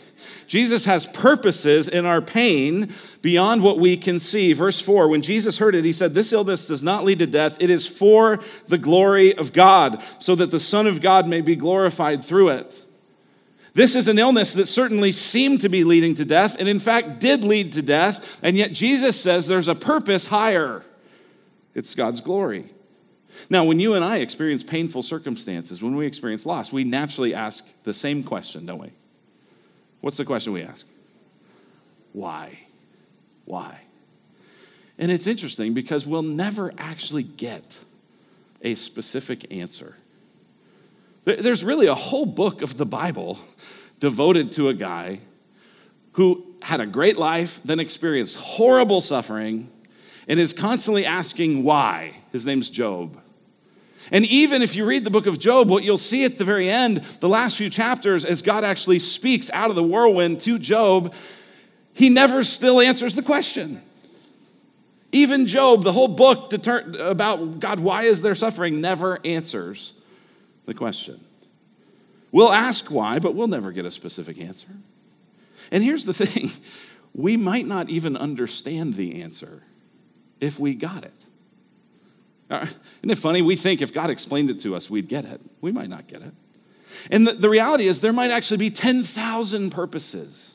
Jesus 0.47 0.83
has 0.83 1.05
purposes 1.05 1.87
in 1.87 2.05
our 2.05 2.21
pain 2.21 2.93
beyond 3.21 3.63
what 3.63 3.79
we 3.79 3.97
can 3.97 4.19
see. 4.19 4.53
Verse 4.53 4.79
4 4.79 5.07
When 5.07 5.21
Jesus 5.21 5.57
heard 5.57 5.75
it, 5.75 5.85
he 5.85 5.93
said, 5.93 6.13
This 6.13 6.33
illness 6.33 6.67
does 6.67 6.83
not 6.83 7.03
lead 7.03 7.19
to 7.19 7.27
death. 7.27 7.61
It 7.61 7.69
is 7.69 7.87
for 7.87 8.39
the 8.67 8.77
glory 8.77 9.35
of 9.35 9.53
God, 9.53 10.01
so 10.19 10.35
that 10.35 10.51
the 10.51 10.59
Son 10.59 10.87
of 10.87 11.01
God 11.01 11.27
may 11.27 11.41
be 11.41 11.55
glorified 11.55 12.23
through 12.23 12.49
it. 12.49 12.85
This 13.73 13.95
is 13.95 14.09
an 14.09 14.19
illness 14.19 14.53
that 14.55 14.67
certainly 14.67 15.13
seemed 15.13 15.61
to 15.61 15.69
be 15.69 15.83
leading 15.83 16.15
to 16.15 16.25
death, 16.25 16.57
and 16.59 16.67
in 16.67 16.79
fact 16.79 17.19
did 17.19 17.43
lead 17.43 17.73
to 17.73 17.81
death, 17.81 18.39
and 18.43 18.57
yet 18.57 18.73
Jesus 18.73 19.19
says 19.19 19.47
there's 19.47 19.69
a 19.69 19.75
purpose 19.75 20.27
higher 20.27 20.83
it's 21.73 21.95
God's 21.95 22.21
glory. 22.21 22.65
Now, 23.49 23.63
when 23.63 23.79
you 23.79 23.93
and 23.93 24.03
I 24.03 24.17
experience 24.17 24.63
painful 24.63 25.03
circumstances, 25.03 25.81
when 25.81 25.95
we 25.95 26.05
experience 26.05 26.45
loss, 26.45 26.71
we 26.71 26.83
naturally 26.83 27.33
ask 27.33 27.65
the 27.83 27.93
same 27.93 28.23
question, 28.23 28.65
don't 28.65 28.79
we? 28.79 28.91
What's 30.01 30.17
the 30.17 30.25
question 30.25 30.53
we 30.53 30.63
ask? 30.63 30.85
Why? 32.13 32.59
Why? 33.51 33.81
And 34.97 35.11
it's 35.11 35.27
interesting 35.27 35.73
because 35.73 36.07
we'll 36.07 36.21
never 36.21 36.71
actually 36.77 37.23
get 37.23 37.83
a 38.61 38.75
specific 38.75 39.53
answer. 39.53 39.97
There's 41.25 41.61
really 41.61 41.87
a 41.87 41.93
whole 41.93 42.25
book 42.25 42.61
of 42.61 42.77
the 42.77 42.85
Bible 42.85 43.37
devoted 43.99 44.53
to 44.53 44.69
a 44.69 44.73
guy 44.73 45.19
who 46.13 46.45
had 46.61 46.79
a 46.79 46.85
great 46.85 47.17
life, 47.17 47.59
then 47.65 47.81
experienced 47.81 48.37
horrible 48.37 49.01
suffering, 49.01 49.69
and 50.29 50.39
is 50.39 50.53
constantly 50.53 51.05
asking 51.05 51.65
why. 51.65 52.13
His 52.31 52.45
name's 52.45 52.69
Job. 52.69 53.19
And 54.13 54.25
even 54.27 54.61
if 54.61 54.77
you 54.77 54.85
read 54.85 55.03
the 55.03 55.09
book 55.09 55.25
of 55.27 55.37
Job, 55.39 55.69
what 55.69 55.83
you'll 55.83 55.97
see 55.97 56.23
at 56.23 56.37
the 56.37 56.45
very 56.45 56.69
end, 56.69 56.99
the 57.19 57.27
last 57.27 57.57
few 57.57 57.69
chapters, 57.69 58.23
as 58.23 58.41
God 58.41 58.63
actually 58.63 58.99
speaks 58.99 59.51
out 59.51 59.69
of 59.69 59.75
the 59.75 59.83
whirlwind 59.83 60.39
to 60.41 60.57
Job, 60.57 61.13
he 61.93 62.09
never 62.09 62.43
still 62.43 62.79
answers 62.81 63.15
the 63.15 63.21
question. 63.21 63.81
Even 65.11 65.45
Job, 65.45 65.83
the 65.83 65.91
whole 65.91 66.07
book 66.07 66.53
about 66.99 67.59
God, 67.59 67.79
why 67.79 68.03
is 68.03 68.21
there 68.21 68.35
suffering, 68.35 68.79
never 68.79 69.19
answers 69.25 69.93
the 70.65 70.73
question. 70.73 71.19
We'll 72.31 72.51
ask 72.51 72.89
why, 72.89 73.19
but 73.19 73.35
we'll 73.35 73.47
never 73.47 73.71
get 73.71 73.85
a 73.85 73.91
specific 73.91 74.39
answer. 74.39 74.69
And 75.71 75.83
here's 75.83 76.05
the 76.05 76.13
thing 76.25 76.49
we 77.13 77.35
might 77.35 77.67
not 77.67 77.89
even 77.89 78.15
understand 78.15 78.93
the 78.93 79.21
answer 79.21 79.61
if 80.39 80.59
we 80.59 80.75
got 80.75 81.03
it. 81.03 81.13
Uh, 82.49 82.65
isn't 82.99 83.11
it 83.11 83.17
funny? 83.17 83.41
We 83.41 83.55
think 83.55 83.81
if 83.81 83.93
God 83.93 84.09
explained 84.09 84.49
it 84.49 84.59
to 84.59 84.75
us, 84.75 84.89
we'd 84.89 85.07
get 85.07 85.25
it. 85.25 85.41
We 85.61 85.71
might 85.71 85.89
not 85.89 86.07
get 86.07 86.21
it. 86.21 86.33
And 87.09 87.25
the, 87.25 87.33
the 87.33 87.49
reality 87.49 87.87
is, 87.87 88.01
there 88.01 88.13
might 88.13 88.31
actually 88.31 88.57
be 88.57 88.69
10,000 88.69 89.71
purposes 89.71 90.50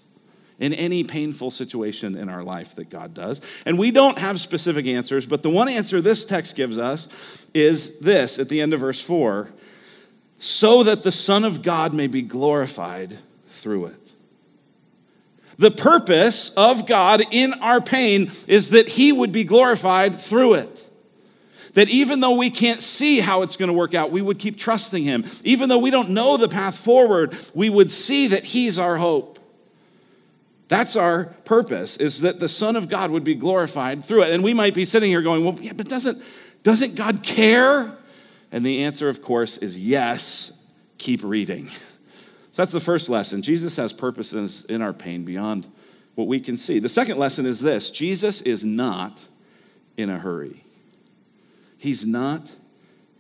in 0.59 0.73
any 0.73 1.05
painful 1.05 1.51
situation 1.51 2.17
in 2.17 2.29
our 2.29 2.43
life 2.43 2.75
that 2.77 2.89
God 2.89 3.13
does. 3.15 3.41
And 3.67 3.79
we 3.79 3.91
don't 3.91 4.19
have 4.19 4.41
specific 4.41 4.87
answers, 4.87 5.27
but 5.27 5.43
the 5.43 5.51
one 5.51 5.69
answer 5.69 6.01
this 6.01 6.25
text 6.25 6.57
gives 6.57 6.79
us 6.79 7.09
is 7.53 7.99
this 8.01 8.39
at 8.39 8.49
the 8.49 8.61
end 8.61 8.73
of 8.73 8.81
verse 8.81 9.01
4 9.01 9.51
so 10.39 10.83
that 10.83 11.03
the 11.03 11.13
Son 11.13 11.45
of 11.45 11.63
God 11.63 11.95
may 11.95 12.07
be 12.07 12.23
glorified 12.23 13.17
through 13.49 13.87
it. 13.87 14.13
The 15.59 15.71
purpose 15.71 16.51
of 16.51 16.87
God 16.87 17.23
in 17.31 17.55
our 17.55 17.81
pain 17.81 18.31
is 18.47 18.71
that 18.71 18.89
He 18.89 19.13
would 19.13 19.33
be 19.33 19.45
glorified 19.45 20.15
through 20.15 20.55
it. 20.55 20.83
That 21.73 21.89
even 21.89 22.21
though 22.21 22.37
we 22.37 22.51
can't 22.51 22.83
see 22.83 23.21
how 23.21 23.43
it's 23.43 23.57
going 23.57 23.69
to 23.71 23.77
work 23.77 23.95
out, 23.95 24.11
we 24.11 24.23
would 24.23 24.39
keep 24.39 24.59
trusting 24.59 25.03
Him. 25.03 25.25
Even 25.45 25.69
though 25.69 25.79
we 25.79 25.91
don't 25.91 26.11
know 26.11 26.37
the 26.37 26.49
path 26.49 26.77
forward, 26.77 27.37
we 27.55 27.71
would 27.71 27.91
see 27.91 28.29
that 28.29 28.45
He's 28.45 28.79
our 28.79 28.97
hope. 28.97 29.36
That's 30.69 30.97
our 30.97 31.27
purpose, 31.45 31.97
is 31.97 32.23
that 32.23 32.41
the 32.41 32.49
Son 32.49 32.75
of 32.75 32.89
God 32.89 33.11
would 33.11 33.25
be 33.25 33.35
glorified 33.35 34.05
through 34.05 34.23
it. 34.23 34.33
And 34.33 34.43
we 34.43 34.53
might 34.53 34.75
be 34.75 34.85
sitting 34.85 35.11
here 35.11 35.23
going, 35.23 35.45
well, 35.45 35.57
yeah, 35.61 35.73
but 35.73 35.89
doesn't, 35.89 36.21
doesn't 36.63 36.97
God 36.97 37.23
care? 37.23 37.97
And 38.51 38.65
the 38.65 38.83
answer, 38.85 39.09
of 39.09 39.23
course, 39.23 39.59
is 39.59 39.79
yes. 39.79 40.65
Keep 40.99 41.23
reading. 41.23 41.69
So 41.69 42.63
that's 42.63 42.73
the 42.73 42.81
first 42.81 43.09
lesson. 43.09 43.43
Jesus 43.43 43.77
has 43.77 43.93
purposes 43.93 44.65
in 44.65 44.83
our 44.83 44.93
pain 44.93 45.25
beyond 45.25 45.69
what 46.15 46.27
we 46.27 46.41
can 46.41 46.57
see. 46.57 46.79
The 46.79 46.89
second 46.89 47.19
lesson 47.19 47.47
is 47.47 47.61
this 47.61 47.91
Jesus 47.91 48.41
is 48.41 48.65
not 48.65 49.27
in 49.97 50.11
a 50.11 50.19
hurry. 50.19 50.65
He's 51.79 52.07
not 52.07 52.51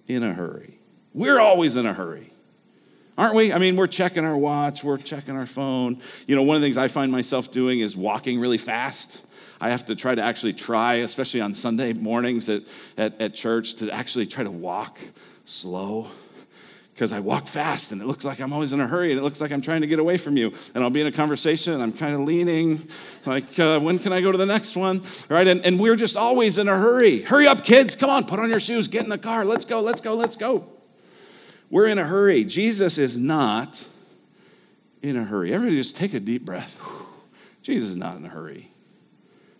in 0.08 0.22
a 0.22 0.32
hurry. 0.32 0.78
We're 1.12 1.38
always 1.38 1.76
in 1.76 1.86
a 1.86 1.92
hurry. 1.92 2.30
Aren't 3.18 3.34
we? 3.34 3.52
I 3.52 3.58
mean, 3.58 3.76
we're 3.76 3.86
checking 3.86 4.24
our 4.24 4.36
watch, 4.36 4.84
we're 4.84 4.98
checking 4.98 5.36
our 5.36 5.46
phone. 5.46 6.00
You 6.26 6.36
know, 6.36 6.42
one 6.42 6.56
of 6.56 6.60
the 6.60 6.66
things 6.66 6.76
I 6.76 6.88
find 6.88 7.10
myself 7.10 7.50
doing 7.50 7.80
is 7.80 7.96
walking 7.96 8.38
really 8.38 8.58
fast. 8.58 9.22
I 9.58 9.70
have 9.70 9.86
to 9.86 9.96
try 9.96 10.14
to 10.14 10.22
actually 10.22 10.52
try, 10.52 10.96
especially 10.96 11.40
on 11.40 11.54
Sunday 11.54 11.94
mornings 11.94 12.48
at, 12.50 12.62
at, 12.98 13.18
at 13.20 13.34
church, 13.34 13.74
to 13.76 13.90
actually 13.90 14.26
try 14.26 14.44
to 14.44 14.50
walk 14.50 14.98
slow 15.46 16.08
because 16.92 17.12
I 17.12 17.20
walk 17.20 17.46
fast 17.46 17.92
and 17.92 18.00
it 18.00 18.06
looks 18.06 18.24
like 18.24 18.40
I'm 18.40 18.54
always 18.54 18.72
in 18.72 18.80
a 18.80 18.86
hurry 18.86 19.10
and 19.10 19.20
it 19.20 19.22
looks 19.22 19.38
like 19.38 19.52
I'm 19.52 19.60
trying 19.60 19.82
to 19.82 19.86
get 19.86 19.98
away 19.98 20.16
from 20.16 20.36
you. 20.36 20.52
And 20.74 20.82
I'll 20.82 20.90
be 20.90 21.02
in 21.02 21.06
a 21.06 21.12
conversation 21.12 21.74
and 21.74 21.82
I'm 21.82 21.92
kind 21.92 22.14
of 22.14 22.20
leaning, 22.20 22.86
like, 23.26 23.58
uh, 23.58 23.78
when 23.80 23.98
can 23.98 24.14
I 24.14 24.22
go 24.22 24.32
to 24.32 24.38
the 24.38 24.46
next 24.46 24.76
one? 24.76 25.02
Right? 25.28 25.46
And, 25.46 25.64
and 25.64 25.78
we're 25.78 25.96
just 25.96 26.16
always 26.16 26.56
in 26.56 26.68
a 26.68 26.76
hurry. 26.76 27.20
Hurry 27.20 27.46
up, 27.46 27.64
kids. 27.64 27.96
Come 27.96 28.08
on, 28.08 28.24
put 28.24 28.40
on 28.40 28.48
your 28.48 28.60
shoes, 28.60 28.88
get 28.88 29.04
in 29.04 29.10
the 29.10 29.18
car. 29.18 29.44
Let's 29.44 29.66
go, 29.66 29.80
let's 29.80 30.00
go, 30.00 30.14
let's 30.14 30.36
go. 30.36 30.75
We're 31.70 31.86
in 31.88 31.98
a 31.98 32.04
hurry. 32.04 32.44
Jesus 32.44 32.98
is 32.98 33.16
not 33.16 33.86
in 35.02 35.16
a 35.16 35.24
hurry. 35.24 35.52
Everybody 35.52 35.76
just 35.76 35.96
take 35.96 36.14
a 36.14 36.20
deep 36.20 36.44
breath. 36.44 36.80
Jesus 37.62 37.90
is 37.90 37.96
not 37.96 38.16
in 38.16 38.24
a 38.24 38.28
hurry. 38.28 38.70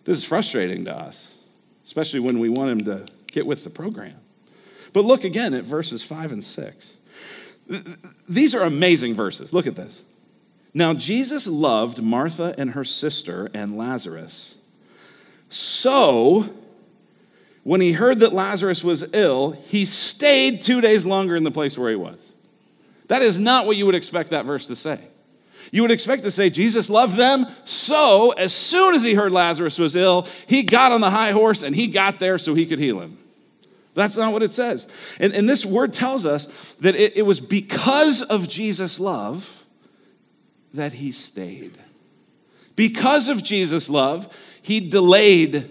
This 0.05 0.17
is 0.17 0.23
frustrating 0.23 0.85
to 0.85 0.95
us, 0.95 1.37
especially 1.83 2.21
when 2.21 2.39
we 2.39 2.49
want 2.49 2.71
him 2.71 2.79
to 2.81 3.05
get 3.31 3.45
with 3.45 3.63
the 3.63 3.69
program. 3.69 4.15
But 4.93 5.03
look 5.03 5.25
again 5.25 5.53
at 5.53 5.63
verses 5.63 6.01
5 6.01 6.31
and 6.31 6.43
6. 6.43 6.93
These 8.29 8.55
are 8.55 8.63
amazing 8.63 9.15
verses. 9.15 9.53
Look 9.53 9.67
at 9.67 9.75
this. 9.75 10.03
Now, 10.73 10.93
Jesus 10.93 11.47
loved 11.47 12.01
Martha 12.01 12.55
and 12.57 12.71
her 12.71 12.85
sister 12.85 13.49
and 13.53 13.77
Lazarus. 13.77 14.55
So, 15.49 16.45
when 17.67 17.81
he 17.81 17.91
heard 17.91 18.19
that 18.19 18.31
Lazarus 18.31 18.81
was 18.81 19.13
ill, 19.13 19.51
he 19.51 19.83
stayed 19.83 20.61
two 20.61 20.79
days 20.79 21.05
longer 21.05 21.35
in 21.35 21.43
the 21.43 21.51
place 21.51 21.77
where 21.77 21.89
he 21.89 21.97
was. 21.97 22.31
That 23.09 23.21
is 23.21 23.41
not 23.41 23.67
what 23.67 23.75
you 23.75 23.85
would 23.85 23.93
expect 23.93 24.29
that 24.29 24.45
verse 24.45 24.67
to 24.67 24.75
say. 24.77 25.01
You 25.73 25.81
would 25.81 25.91
expect 25.91 26.23
to 26.23 26.31
say, 26.31 26.49
Jesus 26.49 26.89
loved 26.89 27.17
them. 27.17 27.45
So, 27.65 28.31
as 28.31 28.53
soon 28.53 28.95
as 28.95 29.03
he 29.03 29.15
heard 29.15 29.33
Lazarus 29.33 29.77
was 29.77 29.97
ill, 29.97 30.29
he 30.47 30.63
got 30.63 30.93
on 30.93 31.01
the 31.01 31.09
high 31.09 31.31
horse 31.31 31.61
and 31.61 31.75
he 31.75 31.87
got 31.87 32.19
there 32.19 32.37
so 32.37 32.53
he 32.53 32.65
could 32.65 32.79
heal 32.79 33.01
him. 33.01 33.17
That's 33.95 34.15
not 34.15 34.31
what 34.31 34.43
it 34.43 34.53
says. 34.53 34.87
And, 35.19 35.33
and 35.33 35.49
this 35.49 35.65
word 35.65 35.91
tells 35.91 36.25
us 36.25 36.71
that 36.75 36.95
it, 36.95 37.17
it 37.17 37.23
was 37.23 37.41
because 37.41 38.21
of 38.21 38.47
Jesus' 38.47 38.97
love 38.97 39.65
that 40.73 40.93
he 40.93 41.11
stayed. 41.11 41.73
Because 42.77 43.27
of 43.27 43.43
Jesus' 43.43 43.89
love, 43.89 44.33
he 44.61 44.89
delayed 44.89 45.65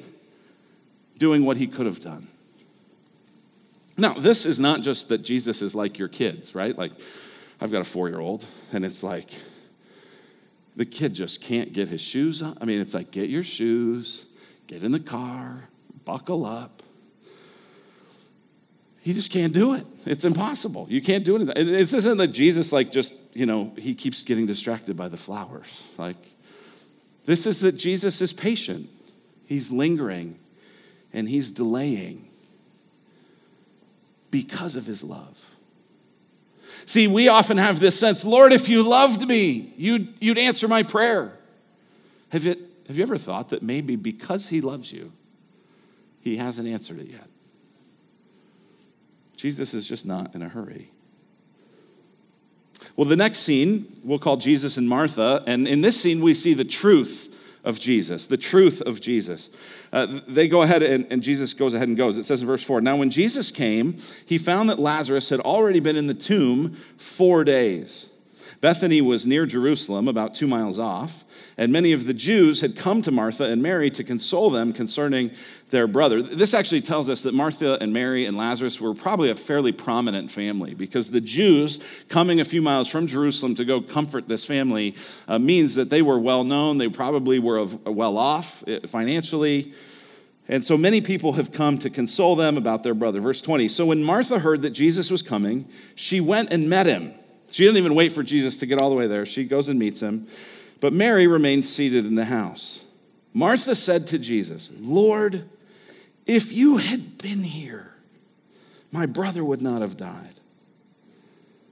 doing 1.19 1.45
what 1.45 1.57
he 1.57 1.67
could 1.67 1.87
have 1.87 2.01
done. 2.01 2.29
Now, 3.99 4.13
this 4.13 4.45
is 4.45 4.59
not 4.59 4.83
just 4.83 5.09
that 5.09 5.19
Jesus 5.19 5.63
is 5.63 5.75
like 5.75 5.99
your 5.99 6.09
kids, 6.09 6.55
right? 6.55 6.77
Like, 6.77 6.93
I've 7.61 7.73
got 7.73 7.81
a 7.81 7.85
four 7.85 8.09
year 8.09 8.21
old, 8.21 8.45
and 8.73 8.85
it's 8.85 9.03
like, 9.03 9.31
the 10.77 10.85
kid 10.85 11.15
just 11.15 11.41
can't 11.41 11.73
get 11.73 11.89
his 11.89 12.03
shoes 12.03 12.43
on. 12.43 12.59
I 12.61 12.67
mean, 12.67 12.81
it's 12.81 12.93
like, 12.93 13.11
get 13.11 13.31
your 13.31 13.43
shoes, 13.43 14.27
get 14.67 14.85
in 14.85 14.93
the 14.93 15.01
car, 15.01 15.69
buckle 16.05 16.45
up. 16.45 16.83
He 19.01 19.15
just 19.15 19.31
can't 19.31 19.55
do 19.55 19.75
it. 19.75 19.85
It's 20.05 20.25
impossible. 20.25 20.87
You 20.91 21.01
can't 21.01 21.25
do 21.25 21.37
it. 21.37 21.55
This 21.55 21.95
isn't 21.95 22.19
that 22.19 22.29
Jesus, 22.29 22.73
like, 22.73 22.91
just, 22.91 23.15
you 23.33 23.47
know, 23.47 23.73
he 23.79 23.95
keeps 23.95 24.23
getting 24.23 24.47
distracted 24.47 24.97
by 24.97 25.09
the 25.09 25.17
flowers. 25.17 25.89
Like, 25.97 26.17
this 27.25 27.47
is 27.47 27.61
that 27.61 27.77
Jesus 27.77 28.21
is 28.21 28.33
patient. 28.33 28.91
He's 29.47 29.71
lingering 29.71 30.39
and 31.13 31.29
he's 31.29 31.51
delaying 31.51 32.29
because 34.31 34.77
of 34.77 34.87
his 34.87 35.03
love. 35.03 35.45
See, 36.85 37.09
we 37.09 37.29
often 37.29 37.57
have 37.57 37.81
this 37.81 37.99
sense 37.99 38.25
Lord, 38.25 38.53
if 38.53 38.69
you 38.69 38.83
loved 38.83 39.27
me, 39.27 39.73
you'd, 39.77 40.15
you'd 40.21 40.39
answer 40.39 40.69
my 40.69 40.83
prayer. 40.83 41.33
Have 42.31 42.45
you, 42.45 42.57
have 42.87 42.97
you 42.97 43.03
ever 43.03 43.19
thought 43.19 43.51
that 43.51 43.63
maybe 43.63 43.97
because 43.97 44.49
he 44.49 44.61
loves 44.61 44.93
you, 44.93 45.13
he 46.21 46.37
hasn't 46.37 46.69
answered 46.69 47.01
it 47.01 47.09
yet? 47.09 47.29
Jesus 49.37 49.75
is 49.75 49.89
just 49.89 50.07
not 50.07 50.35
in 50.35 50.43
a 50.43 50.49
hurry. 50.49 50.91
Well, 52.97 53.07
the 53.07 53.17
next 53.17 53.41
scene 53.41 53.93
we'll 54.03 54.19
call 54.19 54.37
Jesus 54.37 54.77
and 54.77 54.89
Martha. 54.89 55.43
And 55.47 55.69
in 55.69 55.83
this 55.83 56.01
scene, 56.01 56.21
we 56.21 56.35
see 56.35 56.55
the 56.55 56.65
truth 56.65 57.33
of 57.67 57.81
Jesus, 57.81 58.29
the 58.29 58.37
truth 58.37 58.81
of 58.81 59.01
Jesus. 59.01 59.51
Uh, 59.93 60.21
they 60.29 60.47
go 60.47 60.63
ahead 60.63 60.85
and, 60.85 61.05
and, 61.11 61.21
Jesus 61.21 61.53
goes 61.53 61.75
ahead 61.75 61.89
and 61.89 61.97
goes. 61.97 62.17
It 62.17 62.25
says 62.25 62.41
in 62.41 62.47
verse 62.47 62.63
4 62.63 62.81
Now, 62.81 62.97
when 62.97 63.11
Jesus 63.11 63.51
came, 63.51 63.97
he 64.25 64.39
found 64.39 64.71
that 64.71 64.79
Lazarus 64.79 65.29
had 65.29 65.41
already 65.41 65.81
been 65.81 65.97
in 65.97 66.07
the 66.07 66.15
tomb 66.15 66.77
four 66.97 67.43
days. 67.43 68.09
Bethany 68.61 69.03
was 69.03 69.27
near 69.27 69.47
Jerusalem, 69.47 70.07
about 70.07 70.33
two 70.33 70.47
miles 70.47 70.79
off, 70.79 71.25
and 71.59 71.73
many 71.73 71.93
of 71.93 72.07
the 72.07 72.15
Jews 72.15 72.61
had 72.61 72.77
come 72.77 73.01
to 73.03 73.11
Martha 73.11 73.45
and 73.45 73.63
Mary 73.63 73.91
to 73.91 74.05
console 74.05 74.51
them 74.51 74.73
concerning 74.73 75.31
their 75.71 75.87
brother. 75.87 76.23
This 76.23 76.53
actually 76.53 76.83
tells 76.83 77.09
us 77.09 77.23
that 77.23 77.33
Martha 77.33 77.79
and 77.81 77.93
Mary 77.93 78.27
and 78.27 78.37
Lazarus 78.37 78.81
were 78.81 78.95
probably 78.95 79.31
a 79.31 79.35
fairly 79.35 79.73
prominent 79.73 80.31
family 80.31 80.75
because 80.75 81.11
the 81.11 81.21
Jews 81.21 81.83
coming 82.09 82.41
a 82.41 82.45
few 82.45 82.61
miles 82.61 82.89
from 82.89 83.07
Jerusalem 83.07 83.55
to 83.55 83.65
go 83.65 83.81
comfort 83.81 84.29
this 84.29 84.45
family 84.45 84.95
uh, 85.29 85.39
means 85.39 85.75
that 85.77 85.89
they 85.89 86.03
were 86.03 86.19
well 86.19 86.45
known. 86.45 86.77
They 86.77 86.89
probably 86.89 87.39
were 87.39 87.65
well 87.65 88.19
off 88.19 88.67
uh, 88.69 88.81
financially. 88.87 89.73
And 90.49 90.63
so 90.63 90.77
many 90.77 91.01
people 91.01 91.33
have 91.33 91.53
come 91.53 91.79
to 91.79 91.91
console 91.91 92.37
them 92.37 92.57
about 92.57 92.83
their 92.83 92.95
brother. 92.95 93.19
Verse 93.21 93.41
20 93.41 93.69
So 93.69 93.87
when 93.87 94.05
Martha 94.05 94.39
heard 94.39 94.63
that 94.63 94.71
Jesus 94.71 95.11
was 95.11 95.23
coming, 95.23 95.69
she 95.95 96.21
went 96.21 96.53
and 96.53 96.69
met 96.69 96.87
him. 96.87 97.15
She 97.51 97.65
didn't 97.65 97.79
even 97.79 97.95
wait 97.95 98.13
for 98.13 98.23
Jesus 98.23 98.59
to 98.59 98.67
get 98.67 98.81
all 98.81 98.91
the 98.91 98.97
way 98.97 99.07
there. 99.07 99.25
She 99.25 99.45
goes 99.45 99.69
and 99.69 99.79
meets 99.79 100.01
him. 100.01 100.27
But 100.81 100.93
Mary 100.93 101.27
remained 101.27 101.65
seated 101.65 102.07
in 102.07 102.15
the 102.15 102.25
house. 102.25 102.85
Martha 103.33 103.75
said 103.75 104.07
to 104.09 104.19
Jesus, 104.19 104.71
Lord, 104.79 105.49
if 106.27 106.53
you 106.53 106.79
had 106.79 107.19
been 107.19 107.43
here, 107.43 107.93
my 108.93 109.07
brother 109.07 109.45
would 109.45 109.63
not 109.63 109.83
have 109.83 109.97
died. 109.97 110.35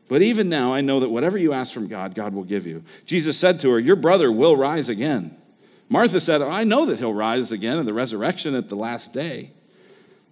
But 0.09 0.23
even 0.23 0.49
now, 0.49 0.75
I 0.75 0.83
know 0.83 1.01
that 1.01 1.09
whatever 1.09 1.39
you 1.39 1.53
ask 1.53 1.73
from 1.73 1.89
God, 1.89 2.15
God 2.15 2.35
will 2.35 2.45
give 2.45 2.67
you. 2.67 2.85
Jesus 3.07 3.39
said 3.39 3.61
to 3.61 3.71
her, 3.71 3.79
Your 3.79 3.97
brother 3.97 4.31
will 4.31 4.57
rise 4.57 4.89
again. 4.89 5.37
Martha 5.89 6.21
said, 6.21 6.43
I 6.43 6.65
know 6.65 6.87
that 6.87 6.99
he'll 6.99 7.15
rise 7.15 7.53
again 7.53 7.79
in 7.79 7.87
the 7.87 7.93
resurrection 7.93 8.55
at 8.55 8.69
the 8.69 8.77
last 8.77 9.13
day. 9.13 9.51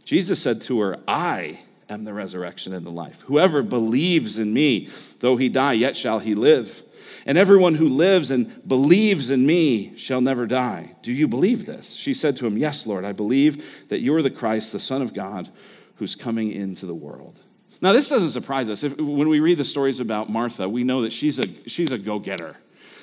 Jesus 0.05 0.43
said 0.43 0.61
to 0.63 0.81
her, 0.81 0.99
I 1.09 1.61
am 1.89 2.05
the 2.05 2.13
resurrection 2.13 2.73
and 2.73 2.85
the 2.85 2.91
life. 2.91 3.23
Whoever 3.23 3.63
believes 3.63 4.39
in 4.39 4.53
me, 4.53 4.89
though 5.21 5.37
he 5.37 5.49
die, 5.49 5.75
yet 5.75 5.97
shall 5.97 6.19
he 6.19 6.35
live. 6.35 6.83
And 7.27 7.39
everyone 7.39 7.75
who 7.75 7.89
lives 7.89 8.31
and 8.31 8.67
believes 8.67 9.31
in 9.31 9.47
me 9.47 9.97
shall 9.97 10.21
never 10.21 10.47
die. 10.47 10.95
Do 11.03 11.13
you 11.13 11.29
believe 11.29 11.67
this? 11.67 11.93
She 11.93 12.15
said 12.15 12.37
to 12.39 12.47
him, 12.47 12.59
Yes, 12.59 12.87
Lord, 12.87 13.05
I 13.05 13.13
believe 13.13 13.89
that 13.89 14.01
you 14.01 14.15
are 14.15 14.23
the 14.23 14.31
Christ, 14.31 14.73
the 14.73 14.81
Son 14.81 15.03
of 15.03 15.15
God, 15.15 15.49
who's 15.97 16.15
coming 16.15 16.53
into 16.53 16.87
the 16.87 16.95
world. 16.95 17.39
Now, 17.81 17.93
this 17.93 18.09
doesn't 18.09 18.31
surprise 18.31 18.69
us. 18.69 18.85
If, 18.85 18.97
when 18.97 19.29
we 19.29 19.41
read 19.41 19.59
the 19.59 19.65
stories 19.65 20.01
about 20.01 20.31
Martha, 20.31 20.69
we 20.69 20.85
know 20.85 21.03
that 21.03 21.13
she's 21.13 21.39
a, 21.39 21.47
she's 21.69 21.91
a 21.91 21.99
go 21.99 22.19
getter. 22.19 22.57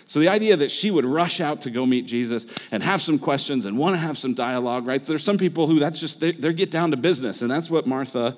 So 0.06 0.20
the 0.20 0.30
idea 0.30 0.56
that 0.58 0.72
she 0.72 0.90
would 0.90 1.06
rush 1.06 1.40
out 1.40 1.62
to 1.62 1.70
go 1.70 1.86
meet 1.86 2.08
Jesus 2.08 2.48
and 2.72 2.82
have 2.82 3.00
some 3.00 3.20
questions 3.20 3.66
and 3.66 3.78
want 3.78 3.94
to 3.94 4.00
have 4.00 4.18
some 4.18 4.34
dialogue, 4.34 4.88
right? 4.88 5.04
There's 5.04 5.24
some 5.24 5.38
people 5.38 5.68
who 5.68 5.78
that's 5.78 6.00
just, 6.00 6.20
they, 6.20 6.32
they 6.32 6.52
get 6.52 6.72
down 6.72 6.92
to 6.92 6.98
business, 6.98 7.44
and 7.44 7.52
that's 7.52 7.70
what 7.70 7.86
Martha 7.86 8.36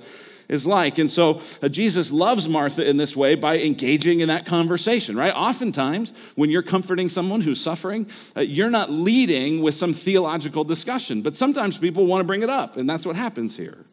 is 0.51 0.67
like. 0.67 0.99
And 0.99 1.09
so 1.09 1.41
uh, 1.63 1.69
Jesus 1.69 2.11
loves 2.11 2.47
Martha 2.47 2.87
in 2.87 2.97
this 2.97 3.15
way 3.15 3.33
by 3.33 3.57
engaging 3.57 4.19
in 4.19 4.27
that 4.27 4.45
conversation, 4.45 5.15
right? 5.15 5.33
Oftentimes, 5.33 6.13
when 6.35 6.51
you're 6.51 6.61
comforting 6.61 7.09
someone 7.09 7.41
who's 7.41 7.59
suffering, 7.59 8.05
uh, 8.37 8.41
you're 8.41 8.69
not 8.69 8.91
leading 8.91 9.63
with 9.63 9.73
some 9.73 9.93
theological 9.93 10.63
discussion, 10.63 11.23
but 11.23 11.35
sometimes 11.35 11.77
people 11.77 12.05
want 12.05 12.21
to 12.21 12.27
bring 12.27 12.43
it 12.43 12.49
up, 12.49 12.77
and 12.77 12.87
that's 12.87 13.05
what 13.05 13.15
happens 13.15 13.57
here. 13.57 13.85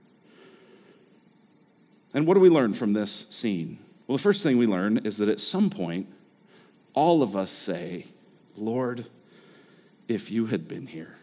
And 2.12 2.26
what 2.26 2.34
do 2.34 2.40
we 2.40 2.50
learn 2.50 2.72
from 2.72 2.92
this 2.92 3.26
scene? 3.30 3.78
Well, 4.06 4.16
the 4.16 4.22
first 4.22 4.42
thing 4.42 4.58
we 4.58 4.66
learn 4.66 4.98
is 4.98 5.18
that 5.18 5.28
at 5.28 5.38
some 5.38 5.70
point, 5.70 6.08
all 6.92 7.22
of 7.22 7.36
us 7.36 7.50
say, 7.50 8.06
Lord, 8.56 9.06
if 10.08 10.30
you 10.30 10.46
had 10.46 10.66
been 10.66 10.86
here. 10.86 11.14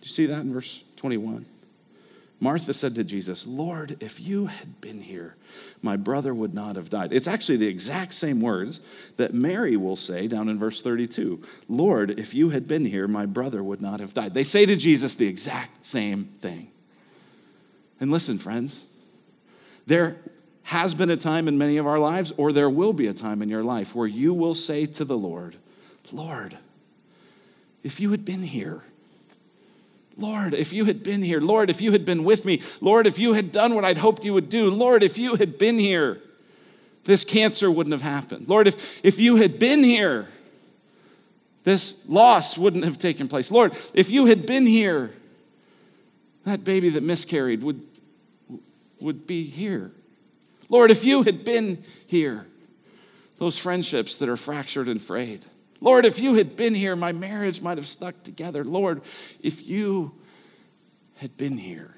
Do 0.00 0.06
you 0.06 0.08
see 0.08 0.26
that 0.26 0.40
in 0.40 0.52
verse 0.52 0.82
21? 0.96 1.46
Martha 2.42 2.74
said 2.74 2.96
to 2.96 3.04
Jesus, 3.04 3.46
Lord, 3.46 4.02
if 4.02 4.20
you 4.20 4.46
had 4.46 4.80
been 4.80 5.00
here, 5.00 5.36
my 5.80 5.96
brother 5.96 6.34
would 6.34 6.52
not 6.52 6.74
have 6.74 6.90
died. 6.90 7.12
It's 7.12 7.28
actually 7.28 7.58
the 7.58 7.68
exact 7.68 8.14
same 8.14 8.40
words 8.40 8.80
that 9.16 9.32
Mary 9.32 9.76
will 9.76 9.94
say 9.94 10.26
down 10.26 10.48
in 10.48 10.58
verse 10.58 10.82
32 10.82 11.40
Lord, 11.68 12.18
if 12.18 12.34
you 12.34 12.48
had 12.48 12.66
been 12.66 12.84
here, 12.84 13.06
my 13.06 13.26
brother 13.26 13.62
would 13.62 13.80
not 13.80 14.00
have 14.00 14.12
died. 14.12 14.34
They 14.34 14.42
say 14.42 14.66
to 14.66 14.74
Jesus 14.74 15.14
the 15.14 15.28
exact 15.28 15.84
same 15.84 16.24
thing. 16.40 16.72
And 18.00 18.10
listen, 18.10 18.38
friends, 18.38 18.86
there 19.86 20.16
has 20.64 20.94
been 20.94 21.10
a 21.10 21.16
time 21.16 21.46
in 21.46 21.58
many 21.58 21.76
of 21.76 21.86
our 21.86 22.00
lives, 22.00 22.32
or 22.36 22.52
there 22.52 22.70
will 22.70 22.92
be 22.92 23.06
a 23.06 23.14
time 23.14 23.40
in 23.42 23.50
your 23.50 23.62
life 23.62 23.94
where 23.94 24.08
you 24.08 24.34
will 24.34 24.56
say 24.56 24.86
to 24.86 25.04
the 25.04 25.16
Lord, 25.16 25.54
Lord, 26.10 26.58
if 27.84 28.00
you 28.00 28.10
had 28.10 28.24
been 28.24 28.42
here, 28.42 28.82
Lord, 30.16 30.54
if 30.54 30.72
you 30.72 30.84
had 30.84 31.02
been 31.02 31.22
here, 31.22 31.40
Lord, 31.40 31.70
if 31.70 31.80
you 31.80 31.92
had 31.92 32.04
been 32.04 32.24
with 32.24 32.44
me, 32.44 32.60
Lord, 32.80 33.06
if 33.06 33.18
you 33.18 33.32
had 33.32 33.52
done 33.52 33.74
what 33.74 33.84
I'd 33.84 33.98
hoped 33.98 34.24
you 34.24 34.34
would 34.34 34.48
do, 34.48 34.70
Lord, 34.70 35.02
if 35.02 35.18
you 35.18 35.36
had 35.36 35.58
been 35.58 35.78
here, 35.78 36.20
this 37.04 37.24
cancer 37.24 37.70
wouldn't 37.70 37.92
have 37.92 38.02
happened. 38.02 38.48
Lord, 38.48 38.68
if, 38.68 39.04
if 39.04 39.18
you 39.18 39.36
had 39.36 39.58
been 39.58 39.82
here, 39.82 40.28
this 41.64 42.02
loss 42.06 42.58
wouldn't 42.58 42.84
have 42.84 42.98
taken 42.98 43.28
place. 43.28 43.50
Lord, 43.50 43.72
if 43.94 44.10
you 44.10 44.26
had 44.26 44.46
been 44.46 44.66
here, 44.66 45.12
that 46.44 46.64
baby 46.64 46.90
that 46.90 47.02
miscarried 47.02 47.62
would, 47.62 47.80
would 49.00 49.26
be 49.26 49.44
here. 49.44 49.90
Lord, 50.68 50.90
if 50.90 51.04
you 51.04 51.22
had 51.22 51.44
been 51.44 51.82
here, 52.06 52.46
those 53.38 53.58
friendships 53.58 54.18
that 54.18 54.28
are 54.28 54.36
fractured 54.36 54.88
and 54.88 55.00
frayed. 55.00 55.44
Lord, 55.82 56.06
if 56.06 56.20
you 56.20 56.34
had 56.34 56.56
been 56.56 56.76
here, 56.76 56.94
my 56.94 57.10
marriage 57.10 57.60
might 57.60 57.76
have 57.76 57.88
stuck 57.88 58.22
together. 58.22 58.62
Lord, 58.62 59.02
if 59.42 59.66
you 59.66 60.14
had 61.16 61.36
been 61.36 61.58
here. 61.58 61.92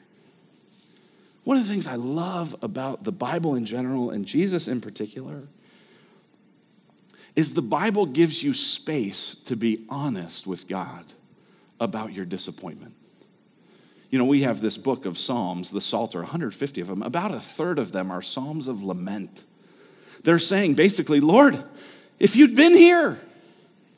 One 1.45 1.59
of 1.59 1.67
the 1.67 1.71
things 1.71 1.87
I 1.87 1.97
love 1.97 2.57
about 2.63 3.05
the 3.05 3.13
Bible 3.13 3.55
in 3.55 3.67
general 3.67 4.11
and 4.11 4.25
Jesus 4.25 4.69
in 4.69 4.81
particular 4.81 5.43
is 7.37 7.53
the 7.53 7.61
Bible 7.61 8.07
gives 8.07 8.43
you 8.43 8.55
space 8.55 9.35
to 9.45 9.55
be 9.55 9.85
honest 9.91 10.47
with 10.47 10.67
God 10.67 11.05
about 11.79 12.15
your 12.15 12.25
disappointment. 12.25 12.95
You 14.11 14.19
know, 14.19 14.25
we 14.25 14.43
have 14.43 14.63
this 14.63 14.79
book 14.79 15.05
of 15.05 15.19
Psalms, 15.19 15.71
the 15.71 15.83
Psalter, 15.83 16.21
150 16.21 16.81
of 16.81 16.87
them. 16.87 17.03
About 17.03 17.35
a 17.35 17.41
third 17.41 17.79
of 17.79 17.93
them 17.93 18.11
are 18.11 18.23
Psalms 18.23 18.67
of 18.67 18.83
lament. 18.83 19.45
They're 20.23 20.39
saying 20.39 20.75
basically, 20.75 21.21
Lord, 21.21 21.63
if 22.19 22.35
you'd 22.35 22.57
been 22.57 22.77
here, 22.77 23.19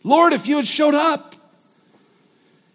Lord, 0.06 0.32
if 0.32 0.46
you 0.46 0.54
had 0.54 0.68
showed 0.68 0.94
up. 0.94 1.34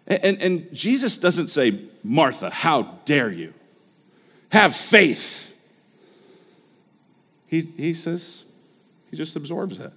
And, 0.06 0.24
and, 0.24 0.42
and 0.42 0.74
Jesus 0.74 1.16
doesn't 1.16 1.48
say, 1.48 1.80
Martha, 2.04 2.50
how 2.50 2.98
dare 3.06 3.30
you? 3.30 3.54
Have 4.50 4.76
faith. 4.76 5.58
He, 7.46 7.62
he 7.62 7.94
says, 7.94 8.44
he 9.10 9.16
just 9.16 9.34
absorbs 9.34 9.80
it. 9.80 9.92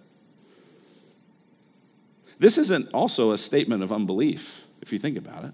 This 2.40 2.58
isn't 2.58 2.94
also 2.94 3.32
a 3.32 3.38
statement 3.38 3.84
of 3.84 3.92
unbelief, 3.92 4.66
if 4.82 4.94
you 4.94 5.00
think 5.00 5.18
about 5.18 5.44
it. 5.44 5.52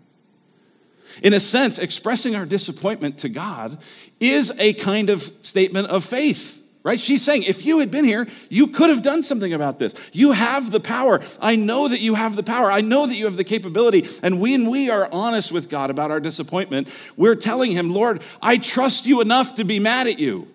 In 1.23 1.33
a 1.33 1.39
sense, 1.39 1.79
expressing 1.79 2.35
our 2.35 2.45
disappointment 2.45 3.17
to 3.19 3.29
God 3.29 3.79
is 4.19 4.53
a 4.59 4.73
kind 4.73 5.09
of 5.09 5.23
statement 5.23 5.88
of 5.88 6.03
faith, 6.03 6.61
right? 6.83 7.00
She's 7.00 7.21
saying, 7.21 7.43
if 7.43 7.65
you 7.65 7.79
had 7.79 7.91
been 7.91 8.05
here, 8.05 8.27
you 8.50 8.67
could 8.67 8.89
have 8.89 9.03
done 9.03 9.23
something 9.23 9.53
about 9.53 9.79
this. 9.79 9.93
You 10.11 10.31
have 10.31 10.71
the 10.71 10.79
power. 10.79 11.21
I 11.39 11.55
know 11.55 11.88
that 11.88 12.00
you 12.00 12.15
have 12.15 12.35
the 12.35 12.43
power. 12.43 12.71
I 12.71 12.81
know 12.81 13.05
that 13.05 13.15
you 13.15 13.25
have 13.25 13.38
the 13.38 13.43
capability. 13.43 14.07
And 14.23 14.41
when 14.41 14.69
we 14.69 14.89
are 14.89 15.07
honest 15.11 15.51
with 15.51 15.69
God 15.69 15.89
about 15.89 16.11
our 16.11 16.19
disappointment, 16.19 16.88
we're 17.17 17.35
telling 17.35 17.71
Him, 17.71 17.91
Lord, 17.91 18.21
I 18.41 18.57
trust 18.57 19.05
you 19.05 19.21
enough 19.21 19.55
to 19.55 19.63
be 19.63 19.79
mad 19.79 20.07
at 20.07 20.19
you. 20.19 20.47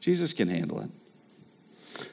Jesus 0.00 0.32
can 0.32 0.48
handle 0.48 0.80
it. 0.80 0.90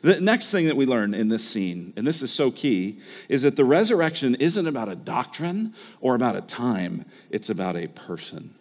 The 0.02 0.20
next 0.20 0.52
thing 0.52 0.66
that 0.68 0.76
we 0.76 0.86
learn 0.86 1.14
in 1.14 1.30
this 1.30 1.48
scene, 1.48 1.94
and 1.96 2.06
this 2.06 2.22
is 2.22 2.32
so 2.32 2.52
key, 2.52 3.00
is 3.30 3.44
that 3.44 3.56
the 3.56 3.64
resurrection 3.64 4.36
isn't 4.36 4.68
about 4.68 4.90
a 4.90 4.96
doctrine 4.96 5.74
or 6.02 6.16
about 6.16 6.36
a 6.36 6.42
time, 6.42 7.06
it's 7.30 7.50
about 7.50 7.76
a 7.78 7.88
person. 7.88 8.54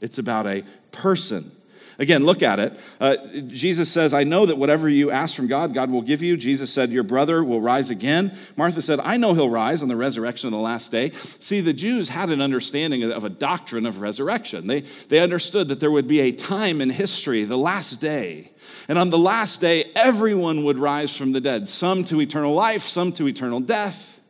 It's 0.00 0.18
about 0.18 0.46
a 0.46 0.64
person. 0.90 1.52
Again, 1.98 2.24
look 2.24 2.42
at 2.42 2.58
it. 2.58 2.72
Uh, 3.00 3.16
Jesus 3.48 3.90
says, 3.90 4.14
I 4.14 4.24
know 4.24 4.46
that 4.46 4.56
whatever 4.56 4.88
you 4.88 5.10
ask 5.10 5.34
from 5.34 5.46
God, 5.46 5.74
God 5.74 5.90
will 5.90 6.02
give 6.02 6.22
you. 6.22 6.36
Jesus 6.36 6.72
said, 6.72 6.90
Your 6.90 7.02
brother 7.02 7.44
will 7.44 7.60
rise 7.60 7.90
again. 7.90 8.32
Martha 8.56 8.80
said, 8.80 9.00
I 9.00 9.16
know 9.16 9.34
he'll 9.34 9.50
rise 9.50 9.82
on 9.82 9.88
the 9.88 9.96
resurrection 9.96 10.46
of 10.46 10.52
the 10.52 10.58
last 10.58 10.90
day. 10.90 11.10
See, 11.10 11.60
the 11.60 11.72
Jews 11.72 12.08
had 12.08 12.30
an 12.30 12.40
understanding 12.40 13.04
of 13.04 13.24
a 13.24 13.30
doctrine 13.30 13.86
of 13.86 14.00
resurrection. 14.00 14.66
They, 14.66 14.80
they 14.80 15.20
understood 15.20 15.68
that 15.68 15.80
there 15.80 15.90
would 15.90 16.08
be 16.08 16.20
a 16.20 16.32
time 16.32 16.80
in 16.80 16.90
history, 16.90 17.44
the 17.44 17.58
last 17.58 18.00
day. 18.00 18.50
And 18.88 18.98
on 18.98 19.10
the 19.10 19.18
last 19.18 19.60
day, 19.60 19.84
everyone 19.94 20.64
would 20.64 20.78
rise 20.78 21.16
from 21.16 21.32
the 21.32 21.40
dead, 21.40 21.68
some 21.68 22.04
to 22.04 22.20
eternal 22.20 22.54
life, 22.54 22.82
some 22.82 23.12
to 23.12 23.28
eternal 23.28 23.60
death. 23.60 24.20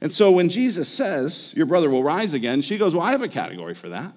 And 0.00 0.12
so 0.12 0.30
when 0.30 0.48
Jesus 0.48 0.88
says, 0.88 1.52
Your 1.56 1.66
brother 1.66 1.90
will 1.90 2.04
rise 2.04 2.34
again, 2.34 2.62
she 2.62 2.78
goes, 2.78 2.94
Well, 2.94 3.04
I 3.04 3.12
have 3.12 3.22
a 3.22 3.28
category 3.28 3.74
for 3.74 3.88
that. 3.88 4.12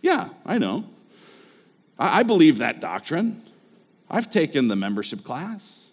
Yeah, 0.00 0.28
I 0.44 0.58
know. 0.58 0.84
I, 2.02 2.22
believe 2.22 2.58
that 2.58 2.80
doctrine. 2.80 3.40
I've 4.10 4.30
taken 4.30 4.68
the 4.68 4.76
membership 4.76 5.24
class. 5.24 5.88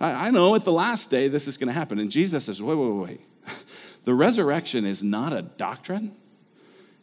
I, 0.00 0.28
I 0.28 0.30
know 0.30 0.54
at 0.54 0.64
the 0.64 0.72
last 0.72 1.10
day 1.10 1.28
this 1.28 1.46
is 1.46 1.56
going 1.56 1.68
to 1.68 1.74
happen. 1.74 1.98
And 1.98 2.10
Jesus 2.10 2.44
says, 2.46 2.62
wait, 2.62 2.76
wait, 2.76 2.90
wait. 2.90 3.20
The 4.04 4.14
resurrection 4.14 4.86
is 4.86 5.02
not 5.02 5.32
a 5.32 5.42
doctrine 5.42 6.14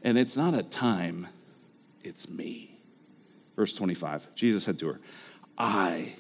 and 0.03 0.17
it's 0.17 0.37
not 0.37 0.53
a 0.53 0.63
time, 0.63 1.27
it's 2.01 2.29
me. 2.29 2.77
Verse 3.55 3.73
25 3.73 4.33
Jesus 4.35 4.63
said 4.63 4.79
to 4.79 4.87
her, 4.87 4.99
I 5.57 6.13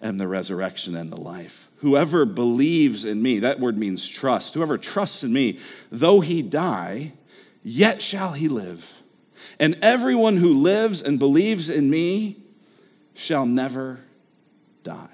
am 0.00 0.18
the 0.18 0.28
resurrection 0.28 0.96
and 0.96 1.10
the 1.10 1.20
life. 1.20 1.68
Whoever 1.78 2.24
believes 2.24 3.04
in 3.04 3.20
me, 3.20 3.40
that 3.40 3.60
word 3.60 3.76
means 3.76 4.06
trust, 4.06 4.54
whoever 4.54 4.78
trusts 4.78 5.22
in 5.22 5.32
me, 5.32 5.58
though 5.90 6.20
he 6.20 6.42
die, 6.42 7.12
yet 7.62 8.00
shall 8.00 8.32
he 8.32 8.48
live. 8.48 8.97
And 9.60 9.76
everyone 9.82 10.36
who 10.36 10.54
lives 10.54 11.02
and 11.02 11.18
believes 11.18 11.68
in 11.68 11.90
me 11.90 12.36
shall 13.14 13.44
never 13.44 13.98
die. 14.84 15.08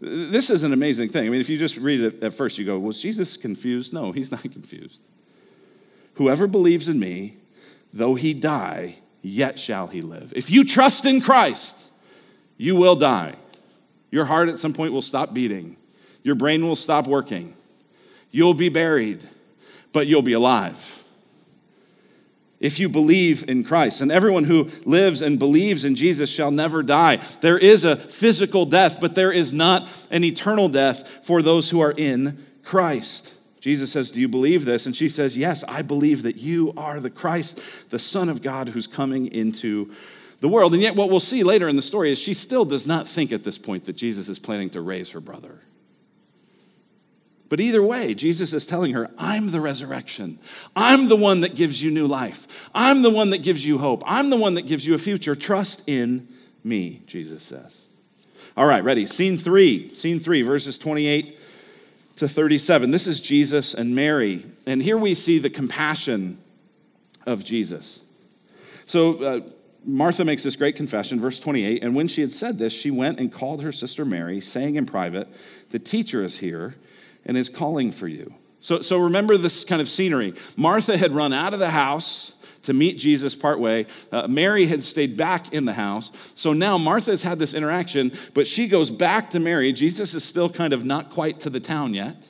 This 0.00 0.48
is 0.48 0.62
an 0.62 0.72
amazing 0.72 1.10
thing. 1.10 1.26
I 1.26 1.30
mean, 1.30 1.40
if 1.40 1.50
you 1.50 1.58
just 1.58 1.76
read 1.76 2.00
it 2.00 2.22
at 2.22 2.32
first, 2.32 2.56
you 2.56 2.64
go, 2.64 2.78
Was 2.78 3.00
Jesus 3.00 3.36
confused? 3.36 3.92
No, 3.92 4.12
he's 4.12 4.30
not 4.30 4.42
confused. 4.52 5.02
Whoever 6.14 6.46
believes 6.46 6.88
in 6.88 6.98
me, 6.98 7.36
though 7.92 8.14
he 8.14 8.32
die, 8.32 8.96
yet 9.20 9.58
shall 9.58 9.86
he 9.86 10.00
live. 10.00 10.32
If 10.34 10.50
you 10.50 10.64
trust 10.64 11.04
in 11.04 11.20
Christ, 11.20 11.90
you 12.56 12.76
will 12.76 12.96
die. 12.96 13.34
Your 14.10 14.24
heart 14.24 14.48
at 14.48 14.58
some 14.58 14.72
point 14.72 14.92
will 14.92 15.02
stop 15.02 15.34
beating, 15.34 15.76
your 16.22 16.34
brain 16.34 16.66
will 16.66 16.76
stop 16.76 17.06
working. 17.06 17.54
You'll 18.30 18.54
be 18.54 18.68
buried, 18.68 19.26
but 19.92 20.06
you'll 20.06 20.22
be 20.22 20.34
alive 20.34 20.97
if 22.60 22.78
you 22.78 22.88
believe 22.88 23.48
in 23.48 23.64
Christ. 23.64 24.00
And 24.00 24.10
everyone 24.10 24.44
who 24.44 24.68
lives 24.84 25.22
and 25.22 25.38
believes 25.38 25.84
in 25.84 25.94
Jesus 25.94 26.30
shall 26.30 26.50
never 26.50 26.82
die. 26.82 27.16
There 27.40 27.58
is 27.58 27.84
a 27.84 27.96
physical 27.96 28.66
death, 28.66 29.00
but 29.00 29.14
there 29.14 29.32
is 29.32 29.52
not 29.52 29.86
an 30.10 30.24
eternal 30.24 30.68
death 30.68 31.24
for 31.24 31.42
those 31.42 31.70
who 31.70 31.80
are 31.80 31.94
in 31.96 32.44
Christ. 32.64 33.34
Jesus 33.60 33.92
says, 33.92 34.10
Do 34.10 34.20
you 34.20 34.28
believe 34.28 34.64
this? 34.64 34.86
And 34.86 34.96
she 34.96 35.08
says, 35.08 35.36
Yes, 35.36 35.64
I 35.64 35.82
believe 35.82 36.22
that 36.22 36.36
you 36.36 36.72
are 36.76 37.00
the 37.00 37.10
Christ, 37.10 37.60
the 37.90 37.98
Son 37.98 38.28
of 38.28 38.42
God 38.42 38.68
who's 38.68 38.86
coming 38.86 39.26
into 39.32 39.92
the 40.40 40.48
world. 40.48 40.72
And 40.72 40.82
yet, 40.82 40.94
what 40.94 41.10
we'll 41.10 41.20
see 41.20 41.42
later 41.42 41.68
in 41.68 41.76
the 41.76 41.82
story 41.82 42.12
is 42.12 42.18
she 42.18 42.34
still 42.34 42.64
does 42.64 42.86
not 42.86 43.08
think 43.08 43.32
at 43.32 43.42
this 43.44 43.58
point 43.58 43.84
that 43.84 43.94
Jesus 43.94 44.28
is 44.28 44.38
planning 44.38 44.70
to 44.70 44.80
raise 44.80 45.10
her 45.10 45.20
brother. 45.20 45.60
But 47.48 47.60
either 47.60 47.82
way, 47.82 48.14
Jesus 48.14 48.52
is 48.52 48.66
telling 48.66 48.92
her, 48.92 49.10
I'm 49.16 49.50
the 49.50 49.60
resurrection. 49.60 50.38
I'm 50.76 51.08
the 51.08 51.16
one 51.16 51.40
that 51.40 51.54
gives 51.54 51.82
you 51.82 51.90
new 51.90 52.06
life. 52.06 52.68
I'm 52.74 53.02
the 53.02 53.10
one 53.10 53.30
that 53.30 53.42
gives 53.42 53.64
you 53.64 53.78
hope. 53.78 54.02
I'm 54.06 54.28
the 54.28 54.36
one 54.36 54.54
that 54.54 54.66
gives 54.66 54.86
you 54.86 54.94
a 54.94 54.98
future. 54.98 55.34
Trust 55.34 55.88
in 55.88 56.28
me, 56.62 57.02
Jesus 57.06 57.42
says. 57.42 57.78
All 58.56 58.66
right, 58.66 58.84
ready. 58.84 59.06
Scene 59.06 59.38
three. 59.38 59.88
Scene 59.88 60.20
three, 60.20 60.42
verses 60.42 60.78
28 60.78 61.38
to 62.16 62.28
37. 62.28 62.90
This 62.90 63.06
is 63.06 63.20
Jesus 63.20 63.72
and 63.72 63.94
Mary. 63.94 64.44
And 64.66 64.82
here 64.82 64.98
we 64.98 65.14
see 65.14 65.38
the 65.38 65.50
compassion 65.50 66.38
of 67.26 67.44
Jesus. 67.44 68.00
So, 68.84 69.24
uh, 69.24 69.40
Martha 69.84 70.24
makes 70.24 70.42
this 70.42 70.56
great 70.56 70.76
confession, 70.76 71.20
verse 71.20 71.40
28. 71.40 71.82
And 71.82 71.94
when 71.94 72.08
she 72.08 72.20
had 72.20 72.32
said 72.32 72.58
this, 72.58 72.72
she 72.72 72.90
went 72.90 73.20
and 73.20 73.32
called 73.32 73.62
her 73.62 73.72
sister 73.72 74.04
Mary, 74.04 74.40
saying 74.40 74.74
in 74.74 74.84
private, 74.84 75.28
The 75.70 75.78
teacher 75.78 76.22
is 76.22 76.38
here 76.38 76.74
and 77.28 77.36
is 77.36 77.48
calling 77.48 77.92
for 77.92 78.08
you. 78.08 78.34
So, 78.60 78.80
so 78.80 78.98
remember 78.98 79.36
this 79.36 79.62
kind 79.62 79.80
of 79.80 79.88
scenery. 79.88 80.34
Martha 80.56 80.96
had 80.96 81.12
run 81.12 81.32
out 81.32 81.52
of 81.52 81.60
the 81.60 81.70
house 81.70 82.32
to 82.62 82.72
meet 82.72 82.98
Jesus 82.98 83.34
partway. 83.36 83.86
Uh, 84.10 84.26
Mary 84.26 84.66
had 84.66 84.82
stayed 84.82 85.16
back 85.16 85.52
in 85.52 85.64
the 85.64 85.72
house. 85.72 86.10
So 86.34 86.52
now 86.52 86.76
Martha 86.76 87.12
has 87.12 87.22
had 87.22 87.38
this 87.38 87.54
interaction, 87.54 88.12
but 88.34 88.46
she 88.46 88.66
goes 88.66 88.90
back 88.90 89.30
to 89.30 89.40
Mary. 89.40 89.72
Jesus 89.72 90.14
is 90.14 90.24
still 90.24 90.50
kind 90.50 90.72
of 90.72 90.84
not 90.84 91.10
quite 91.10 91.40
to 91.40 91.50
the 91.50 91.60
town 91.60 91.94
yet. 91.94 92.28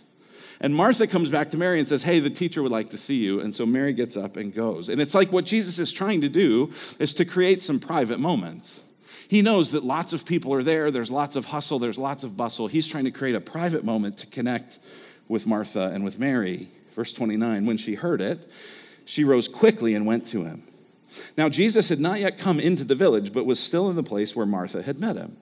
And 0.61 0.75
Martha 0.75 1.07
comes 1.07 1.31
back 1.31 1.51
to 1.51 1.57
Mary 1.57 1.79
and 1.79 1.87
says, 1.87 2.03
Hey, 2.03 2.21
the 2.21 2.31
teacher 2.31 2.63
would 2.63 2.73
like 2.73 2.91
to 2.91 2.99
see 2.99 3.17
you. 3.17 3.41
And 3.41 3.55
so 3.55 3.65
Mary 3.65 3.93
gets 3.93 4.17
up 4.17 4.37
and 4.37 4.53
goes. 4.53 4.89
And 4.89 5.01
it's 5.01 5.15
like 5.15 5.33
what 5.33 5.45
Jesus 5.45 5.79
is 5.79 5.93
trying 5.93 6.21
to 6.23 6.29
do 6.29 6.73
is 6.99 7.15
to 7.15 7.25
create 7.25 7.61
some 7.61 7.79
private 7.79 8.19
moments. 8.19 8.81
He 9.29 9.43
knows 9.43 9.73
that 9.73 9.85
lots 9.85 10.13
of 10.15 10.25
people 10.25 10.55
are 10.55 10.63
there, 10.63 10.91
there's 10.91 11.11
lots 11.11 11.37
of 11.37 11.45
hustle, 11.45 11.79
there's 11.79 11.99
lots 11.99 12.25
of 12.25 12.37
bustle. 12.37 12.67
He's 12.67 12.87
trying 12.87 13.05
to 13.05 13.11
create 13.11 13.35
a 13.35 13.41
private 13.41 13.85
moment 13.85 14.17
to 14.19 14.27
connect 14.27 14.79
with 15.29 15.47
Martha 15.47 15.91
and 15.93 16.03
with 16.03 16.19
Mary. 16.19 16.69
Verse 16.95 17.13
29 17.13 17.67
When 17.67 17.77
she 17.77 17.95
heard 17.95 18.23
it, 18.23 18.39
she 19.05 19.25
rose 19.25 19.47
quickly 19.47 19.95
and 19.95 20.07
went 20.07 20.27
to 20.29 20.45
him. 20.45 20.63
Now, 21.37 21.49
Jesus 21.49 21.89
had 21.89 22.01
not 22.01 22.21
yet 22.21 22.39
come 22.39 22.59
into 22.59 22.85
the 22.85 22.95
village, 22.95 23.33
but 23.33 23.47
was 23.47 23.61
still 23.61 23.89
in 23.91 23.97
the 23.97 24.03
place 24.03 24.35
where 24.35 24.47
Martha 24.47 24.83
had 24.83 24.99
met 24.99 25.17
him. 25.17 25.37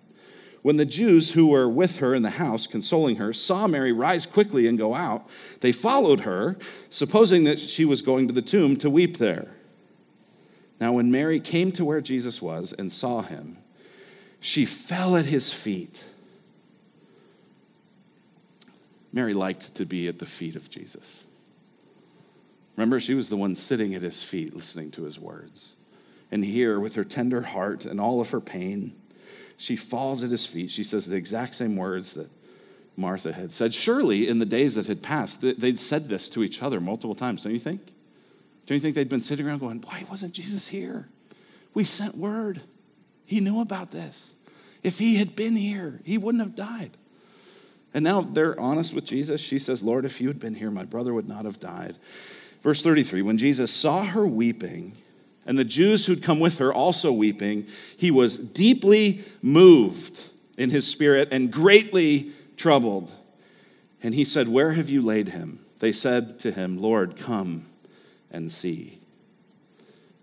When 0.63 0.77
the 0.77 0.85
Jews 0.85 1.33
who 1.33 1.47
were 1.47 1.69
with 1.69 1.99
her 1.99 2.13
in 2.13 2.23
the 2.23 2.31
house, 2.31 2.67
consoling 2.67 3.17
her, 3.17 3.33
saw 3.33 3.69
Mary 3.69 3.93
rise 3.93 4.27
quickly 4.27 4.67
and 4.67 4.77
go 4.77 4.95
out, 4.95 5.29
they 5.61 5.71
followed 5.71 6.21
her, 6.21 6.57
supposing 6.91 7.45
that 7.45 7.61
she 7.61 7.85
was 7.85 8.03
going 8.03 8.27
to 8.27 8.33
the 8.33 8.43
tomb 8.43 8.77
to 8.79 8.91
weep 8.91 9.19
there. 9.19 9.49
Now, 10.81 10.93
when 10.93 11.11
Mary 11.11 11.39
came 11.41 11.71
to 11.73 11.85
where 11.85 12.01
Jesus 12.01 12.43
was 12.43 12.73
and 12.73 12.91
saw 12.91 13.23
him, 13.23 13.59
she 14.41 14.65
fell 14.65 15.17
at 15.17 15.25
his 15.25 15.53
feet. 15.53 16.05
Mary 19.13 19.33
liked 19.33 19.77
to 19.77 19.87
be 19.87 20.09
at 20.09 20.19
the 20.19 20.27
feet 20.27 20.57
of 20.57 20.71
Jesus. 20.71 21.25
Remember, 22.77 23.01
she 23.01 23.15
was 23.15 23.29
the 23.29 23.37
one 23.37 23.57
sitting 23.57 23.95
at 23.95 24.03
his 24.03 24.23
feet 24.23 24.55
listening 24.55 24.91
to 24.93 25.05
his 25.05 25.19
words. 25.19 25.73
And 26.31 26.45
here, 26.45 26.79
with 26.79 26.97
her 26.97 27.05
tender 27.05 27.43
heart 27.43 27.85
and 27.85 28.01
all 28.01 28.21
of 28.21 28.31
her 28.31 28.41
pain, 28.41 28.95
she 29.57 29.77
falls 29.77 30.23
at 30.23 30.31
his 30.31 30.45
feet. 30.45 30.71
She 30.71 30.85
says 30.85 31.07
the 31.07 31.17
exact 31.17 31.55
same 31.55 31.77
words 31.77 32.15
that 32.15 32.29
Martha 32.97 33.33
had 33.33 33.53
said. 33.53 33.75
Surely, 33.75 34.29
in 34.29 34.39
the 34.39 34.47
days 34.47 34.75
that 34.75 34.87
had 34.87 35.03
passed, 35.03 35.41
they'd 35.41 35.79
said 35.79 36.09
this 36.09 36.29
to 36.31 36.43
each 36.43 36.63
other 36.63 36.81
multiple 36.81 37.15
times, 37.15 37.43
don't 37.43 37.53
you 37.53 37.59
think? 37.59 37.81
Don't 38.67 38.77
you 38.77 38.81
think 38.81 38.97
they'd 38.97 39.09
been 39.09 39.23
sitting 39.23 39.47
around 39.47 39.61
going, 39.61 39.83
Why 39.87 40.05
wasn't 40.11 40.33
Jesus 40.35 40.67
here? 40.67 41.09
We 41.73 41.85
sent 41.85 42.17
word. 42.17 42.61
He 43.27 43.41
knew 43.41 43.61
about 43.61 43.91
this. 43.91 44.33
If 44.83 44.99
he 44.99 45.17
had 45.17 45.37
been 45.37 45.57
here, 45.57 46.01
he 46.05 46.17
wouldn't 46.17 46.43
have 46.43 46.55
died. 46.55 46.91
And 47.93 48.05
now 48.05 48.21
they're 48.21 48.59
honest 48.59 48.95
with 48.95 49.05
Jesus. 49.05 49.41
She 49.41 49.59
says, 49.59 49.83
Lord, 49.83 50.05
if 50.05 50.21
you 50.21 50.29
had 50.29 50.39
been 50.39 50.55
here, 50.55 50.71
my 50.71 50.85
brother 50.85 51.13
would 51.13 51.29
not 51.29 51.45
have 51.45 51.59
died. 51.59 51.97
Verse 52.63 52.83
33 52.83 53.23
When 53.23 53.39
Jesus 53.39 53.73
saw 53.73 54.05
her 54.05 54.27
weeping, 54.27 54.93
and 55.47 55.59
the 55.59 55.65
Jews 55.65 56.07
who'd 56.07 56.23
come 56.23 56.41
with 56.41 56.59
her 56.59 56.75
also 56.75 57.13
weeping, 57.13 57.67
he 57.97 58.11
was 58.11 58.37
deeply 58.37 59.21
moved 59.43 60.25
in 60.59 60.71
his 60.71 60.87
spirit 60.87 61.29
and 61.31 61.53
greatly 61.53 62.33
troubled. 62.57 63.15
And 64.03 64.15
he 64.15 64.25
said, 64.25 64.49
Where 64.49 64.73
have 64.73 64.91
you 64.91 65.03
laid 65.03 65.29
him? 65.29 65.61
They 65.79 65.93
said 65.93 66.39
to 66.41 66.51
him, 66.51 66.79
Lord, 66.79 67.17
come 67.17 67.67
and 68.31 68.51
see. 68.51 68.99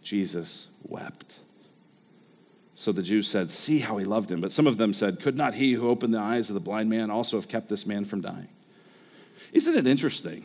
Jesus 0.02 0.68
wept. 0.84 1.40
So 2.76 2.92
the 2.92 3.04
Jews 3.04 3.28
said, 3.28 3.50
See 3.50 3.80
how 3.80 3.98
he 3.98 4.06
loved 4.06 4.32
him. 4.32 4.42
But 4.42 4.52
some 4.52 4.68
of 4.68 4.78
them 4.78 4.94
said, 4.94 5.20
Could 5.20 5.38
not 5.38 5.54
he 5.54 5.74
who 5.74 5.88
opened 5.88 6.14
the 6.14 6.20
eyes 6.20 6.50
of 6.50 6.54
the 6.56 6.60
blind 6.60 6.90
man 6.90 7.12
also 7.12 7.38
have 7.38 7.48
kept 7.48 7.70
this 7.70 7.86
man 7.86 8.06
from 8.06 8.22
dying? 8.22 8.50
Isn't 9.52 9.76
it 9.76 9.88
interesting? 9.88 10.44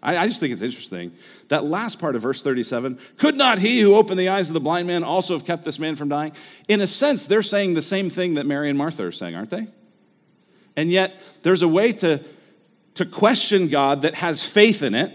I, 0.00 0.16
I, 0.16 0.26
just 0.28 0.38
think 0.38 0.52
it's 0.52 0.62
interesting. 0.62 1.12
That 1.48 1.64
last 1.64 1.98
part 1.98 2.14
of 2.14 2.22
verse 2.22 2.40
37 2.40 2.98
could 3.16 3.36
not 3.36 3.58
he 3.58 3.80
who 3.80 3.96
opened 3.96 4.20
the 4.20 4.28
eyes 4.28 4.48
of 4.48 4.54
the 4.54 4.60
blind 4.60 4.86
man 4.86 5.02
also 5.02 5.32
have 5.34 5.44
kept 5.44 5.64
this 5.64 5.80
man 5.80 5.96
from 5.96 6.08
dying? 6.08 6.32
In 6.68 6.80
a 6.80 6.86
sense, 6.86 7.26
they're 7.26 7.42
saying 7.42 7.74
the 7.74 7.82
same 7.82 8.08
thing 8.08 8.34
that 8.34 8.46
Mary 8.46 8.68
and 8.68 8.78
Martha 8.78 9.04
are 9.04 9.12
saying, 9.12 9.34
aren't 9.34 9.50
they? 9.50 9.66
And 10.76 10.90
yet, 10.90 11.12
there's 11.42 11.62
a 11.62 11.68
way 11.68 11.90
to, 11.94 12.22
to 12.94 13.04
question 13.04 13.66
God 13.66 14.02
that 14.02 14.14
has 14.14 14.44
faith 14.44 14.84
in 14.84 14.94
it. 14.94 15.12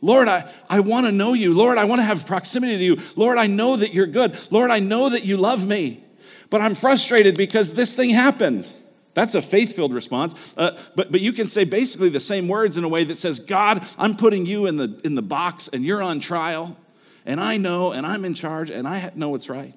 Lord, 0.00 0.28
I, 0.28 0.50
I 0.68 0.80
want 0.80 1.06
to 1.06 1.12
know 1.12 1.32
you. 1.32 1.54
Lord, 1.54 1.78
I 1.78 1.84
want 1.84 2.00
to 2.00 2.04
have 2.04 2.26
proximity 2.26 2.76
to 2.76 2.84
you. 2.84 2.96
Lord, 3.16 3.38
I 3.38 3.46
know 3.46 3.76
that 3.76 3.94
you're 3.94 4.06
good. 4.06 4.38
Lord, 4.50 4.70
I 4.70 4.78
know 4.78 5.08
that 5.08 5.24
you 5.24 5.36
love 5.36 5.66
me. 5.66 6.02
But 6.50 6.60
I'm 6.60 6.74
frustrated 6.74 7.36
because 7.36 7.74
this 7.74 7.96
thing 7.96 8.10
happened. 8.10 8.70
That's 9.14 9.34
a 9.34 9.42
faith 9.42 9.74
filled 9.74 9.94
response. 9.94 10.54
Uh, 10.56 10.78
but, 10.94 11.10
but 11.10 11.20
you 11.20 11.32
can 11.32 11.46
say 11.46 11.64
basically 11.64 12.10
the 12.10 12.20
same 12.20 12.48
words 12.48 12.76
in 12.76 12.84
a 12.84 12.88
way 12.88 13.02
that 13.04 13.16
says, 13.16 13.38
God, 13.38 13.84
I'm 13.98 14.16
putting 14.16 14.44
you 14.44 14.66
in 14.66 14.76
the, 14.76 15.00
in 15.04 15.14
the 15.14 15.22
box 15.22 15.68
and 15.68 15.84
you're 15.84 16.02
on 16.02 16.20
trial, 16.20 16.76
and 17.24 17.40
I 17.40 17.56
know, 17.56 17.92
and 17.92 18.06
I'm 18.06 18.24
in 18.24 18.34
charge, 18.34 18.70
and 18.70 18.86
I 18.86 19.10
know 19.14 19.30
what's 19.30 19.48
right. 19.48 19.74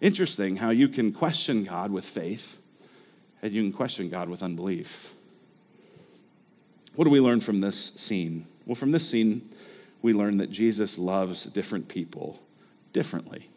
Interesting 0.00 0.56
how 0.56 0.70
you 0.70 0.88
can 0.88 1.12
question 1.12 1.64
God 1.64 1.90
with 1.90 2.04
faith, 2.04 2.58
and 3.42 3.52
you 3.52 3.62
can 3.62 3.72
question 3.72 4.10
God 4.10 4.28
with 4.28 4.42
unbelief. 4.42 5.14
What 6.96 7.04
do 7.04 7.10
we 7.10 7.20
learn 7.20 7.40
from 7.40 7.60
this 7.60 7.92
scene? 7.94 8.44
Well, 8.68 8.74
from 8.74 8.92
this 8.92 9.08
scene, 9.08 9.48
we 10.02 10.12
learn 10.12 10.36
that 10.36 10.52
Jesus 10.52 10.98
loves 10.98 11.44
different 11.44 11.88
people 11.88 12.38
differently. 12.92 13.48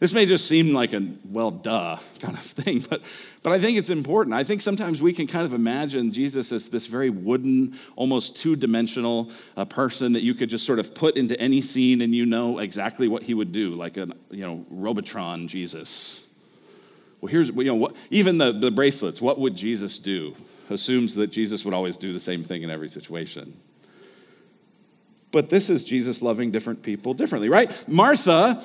This 0.00 0.12
may 0.12 0.26
just 0.26 0.46
seem 0.46 0.74
like 0.74 0.92
a, 0.92 1.08
well, 1.30 1.50
duh 1.50 1.96
kind 2.20 2.34
of 2.34 2.40
thing, 2.42 2.80
but, 2.80 3.02
but 3.42 3.52
I 3.54 3.58
think 3.58 3.78
it's 3.78 3.88
important. 3.88 4.34
I 4.34 4.44
think 4.44 4.60
sometimes 4.60 5.00
we 5.00 5.14
can 5.14 5.26
kind 5.26 5.46
of 5.46 5.54
imagine 5.54 6.12
Jesus 6.12 6.52
as 6.52 6.68
this 6.68 6.86
very 6.86 7.08
wooden, 7.08 7.78
almost 7.96 8.36
two 8.36 8.54
dimensional 8.54 9.30
uh, 9.56 9.64
person 9.64 10.12
that 10.12 10.22
you 10.22 10.34
could 10.34 10.50
just 10.50 10.66
sort 10.66 10.78
of 10.78 10.94
put 10.94 11.16
into 11.16 11.38
any 11.40 11.62
scene 11.62 12.02
and 12.02 12.14
you 12.14 12.26
know 12.26 12.58
exactly 12.58 13.08
what 13.08 13.22
he 13.22 13.32
would 13.32 13.50
do, 13.50 13.74
like 13.74 13.96
a, 13.96 14.08
you 14.30 14.44
know, 14.44 14.66
Robotron 14.68 15.48
Jesus. 15.48 16.22
Well, 17.22 17.30
here's, 17.30 17.48
you 17.48 17.64
know, 17.64 17.76
what, 17.76 17.96
even 18.10 18.36
the, 18.36 18.52
the 18.52 18.70
bracelets, 18.70 19.22
what 19.22 19.38
would 19.38 19.56
Jesus 19.56 19.98
do? 19.98 20.36
Assumes 20.68 21.14
that 21.14 21.28
Jesus 21.28 21.64
would 21.64 21.72
always 21.72 21.96
do 21.96 22.12
the 22.12 22.20
same 22.20 22.44
thing 22.44 22.62
in 22.62 22.68
every 22.68 22.90
situation. 22.90 23.56
But 25.32 25.48
this 25.48 25.70
is 25.70 25.82
Jesus 25.82 26.20
loving 26.20 26.50
different 26.50 26.82
people 26.82 27.14
differently, 27.14 27.48
right? 27.48 27.88
Martha 27.88 28.62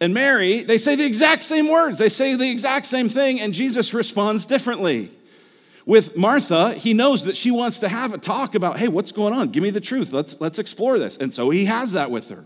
and 0.00 0.14
Mary, 0.14 0.62
they 0.62 0.78
say 0.78 0.96
the 0.96 1.04
exact 1.04 1.44
same 1.44 1.68
words, 1.68 1.98
they 1.98 2.08
say 2.08 2.34
the 2.34 2.50
exact 2.50 2.86
same 2.86 3.10
thing, 3.10 3.40
and 3.40 3.52
Jesus 3.52 3.92
responds 3.92 4.46
differently. 4.46 5.10
With 5.84 6.16
Martha, 6.16 6.72
he 6.72 6.94
knows 6.94 7.24
that 7.26 7.36
she 7.36 7.52
wants 7.52 7.78
to 7.80 7.88
have 7.88 8.12
a 8.12 8.18
talk 8.18 8.56
about, 8.56 8.78
hey, 8.78 8.88
what's 8.88 9.12
going 9.12 9.34
on? 9.34 9.50
Give 9.50 9.62
me 9.62 9.70
the 9.70 9.80
truth. 9.80 10.12
Let's, 10.12 10.40
let's 10.40 10.58
explore 10.58 10.98
this. 10.98 11.16
And 11.18 11.32
so 11.32 11.50
he 11.50 11.66
has 11.66 11.92
that 11.92 12.10
with 12.10 12.30
her. 12.30 12.44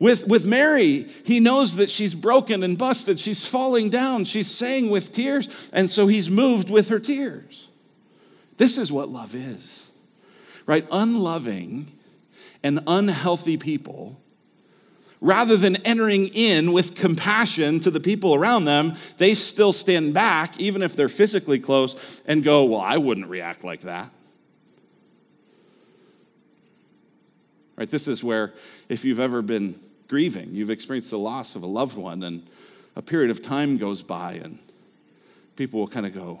With, 0.00 0.26
with 0.26 0.44
Mary, 0.44 1.06
he 1.24 1.38
knows 1.38 1.76
that 1.76 1.90
she's 1.90 2.12
broken 2.12 2.64
and 2.64 2.76
busted. 2.76 3.20
She's 3.20 3.46
falling 3.46 3.88
down. 3.88 4.24
She's 4.24 4.50
saying 4.50 4.90
with 4.90 5.12
tears. 5.12 5.70
And 5.72 5.88
so 5.88 6.08
he's 6.08 6.28
moved 6.28 6.70
with 6.70 6.88
her 6.88 6.98
tears. 6.98 7.68
This 8.56 8.78
is 8.78 8.90
what 8.90 9.10
love 9.10 9.36
is, 9.36 9.88
right? 10.66 10.84
Unloving 10.90 11.86
and 12.64 12.80
unhealthy 12.86 13.58
people, 13.58 14.18
rather 15.20 15.56
than 15.56 15.76
entering 15.84 16.28
in 16.28 16.72
with 16.72 16.96
compassion 16.96 17.78
to 17.80 17.90
the 17.90 18.00
people 18.00 18.34
around 18.34 18.64
them, 18.64 18.94
they 19.18 19.34
still 19.34 19.72
stand 19.72 20.14
back, 20.14 20.58
even 20.60 20.82
if 20.82 20.96
they're 20.96 21.10
physically 21.10 21.60
close, 21.60 22.22
and 22.26 22.42
go, 22.42 22.64
Well, 22.64 22.80
I 22.80 22.96
wouldn't 22.96 23.28
react 23.28 23.62
like 23.62 23.82
that. 23.82 24.10
Right? 27.76 27.88
This 27.88 28.08
is 28.08 28.24
where, 28.24 28.54
if 28.88 29.04
you've 29.04 29.20
ever 29.20 29.42
been 29.42 29.78
grieving, 30.08 30.50
you've 30.52 30.70
experienced 30.70 31.10
the 31.10 31.18
loss 31.18 31.56
of 31.56 31.62
a 31.62 31.66
loved 31.66 31.98
one, 31.98 32.22
and 32.22 32.46
a 32.96 33.02
period 33.02 33.30
of 33.30 33.42
time 33.42 33.76
goes 33.76 34.02
by, 34.02 34.40
and 34.42 34.58
people 35.54 35.80
will 35.80 35.88
kind 35.88 36.06
of 36.06 36.14
go, 36.14 36.40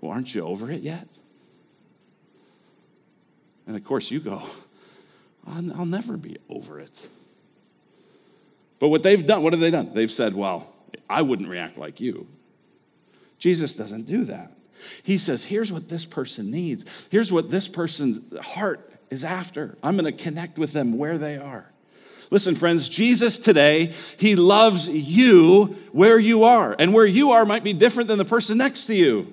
Well, 0.00 0.12
aren't 0.12 0.32
you 0.36 0.42
over 0.42 0.70
it 0.70 0.82
yet? 0.82 1.08
And 3.66 3.76
of 3.76 3.84
course, 3.84 4.10
you 4.10 4.20
go, 4.20 4.42
I'll, 5.48 5.86
never 5.86 6.16
be 6.16 6.36
over 6.48 6.80
it. 6.80 7.08
But 8.78 8.88
what 8.88 9.02
they've 9.02 9.24
done, 9.24 9.42
what 9.42 9.52
have 9.52 9.60
they 9.60 9.70
done? 9.70 9.92
They've 9.94 10.10
said, 10.10 10.34
Well, 10.34 10.72
I 11.08 11.22
wouldn't 11.22 11.48
react 11.48 11.78
like 11.78 12.00
you. 12.00 12.26
Jesus 13.38 13.76
doesn't 13.76 14.06
do 14.06 14.24
that. 14.24 14.52
He 15.02 15.18
says, 15.18 15.44
Here's 15.44 15.72
what 15.72 15.88
this 15.88 16.04
person 16.04 16.50
needs. 16.50 17.08
Here's 17.10 17.32
what 17.32 17.50
this 17.50 17.68
person's 17.68 18.20
heart 18.38 18.92
is 19.10 19.24
after. 19.24 19.76
I'm 19.82 19.96
going 19.96 20.12
to 20.14 20.22
connect 20.22 20.58
with 20.58 20.72
them 20.72 20.96
where 20.96 21.18
they 21.18 21.36
are. 21.36 21.66
Listen, 22.30 22.54
friends, 22.54 22.88
Jesus 22.88 23.38
today, 23.38 23.92
he 24.18 24.36
loves 24.36 24.86
you 24.88 25.76
where 25.92 26.18
you 26.18 26.44
are. 26.44 26.76
And 26.78 26.92
where 26.92 27.06
you 27.06 27.32
are 27.32 27.46
might 27.46 27.64
be 27.64 27.72
different 27.72 28.08
than 28.08 28.18
the 28.18 28.24
person 28.24 28.58
next 28.58 28.84
to 28.84 28.94
you. 28.94 29.32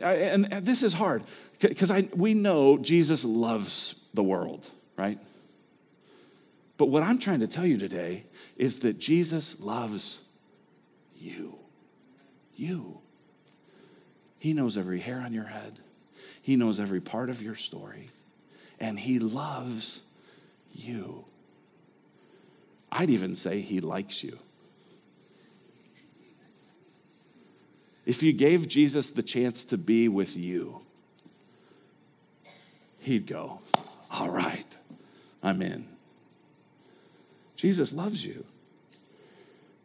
And 0.00 0.44
this 0.44 0.84
is 0.84 0.92
hard 0.92 1.24
because 1.58 1.92
we 2.14 2.34
know 2.34 2.78
Jesus 2.78 3.24
loves 3.24 3.99
the 4.14 4.22
world, 4.22 4.68
right? 4.96 5.18
But 6.76 6.86
what 6.86 7.02
I'm 7.02 7.18
trying 7.18 7.40
to 7.40 7.46
tell 7.46 7.66
you 7.66 7.76
today 7.76 8.24
is 8.56 8.80
that 8.80 8.98
Jesus 8.98 9.60
loves 9.60 10.20
you. 11.18 11.58
You. 12.56 12.98
He 14.38 14.54
knows 14.54 14.78
every 14.78 14.98
hair 14.98 15.18
on 15.18 15.34
your 15.34 15.44
head, 15.44 15.78
He 16.42 16.56
knows 16.56 16.80
every 16.80 17.00
part 17.00 17.28
of 17.28 17.42
your 17.42 17.54
story, 17.54 18.08
and 18.80 18.98
He 18.98 19.18
loves 19.18 20.00
you. 20.74 21.24
I'd 22.90 23.10
even 23.10 23.34
say 23.34 23.60
He 23.60 23.80
likes 23.80 24.24
you. 24.24 24.38
If 28.06 28.22
you 28.22 28.32
gave 28.32 28.66
Jesus 28.66 29.10
the 29.10 29.22
chance 29.22 29.66
to 29.66 29.78
be 29.78 30.08
with 30.08 30.36
you, 30.36 30.80
He'd 32.98 33.26
go, 33.26 33.60
all 34.20 34.28
right, 34.28 34.76
I'm 35.42 35.62
in. 35.62 35.86
Jesus 37.56 37.90
loves 37.90 38.22
you. 38.22 38.44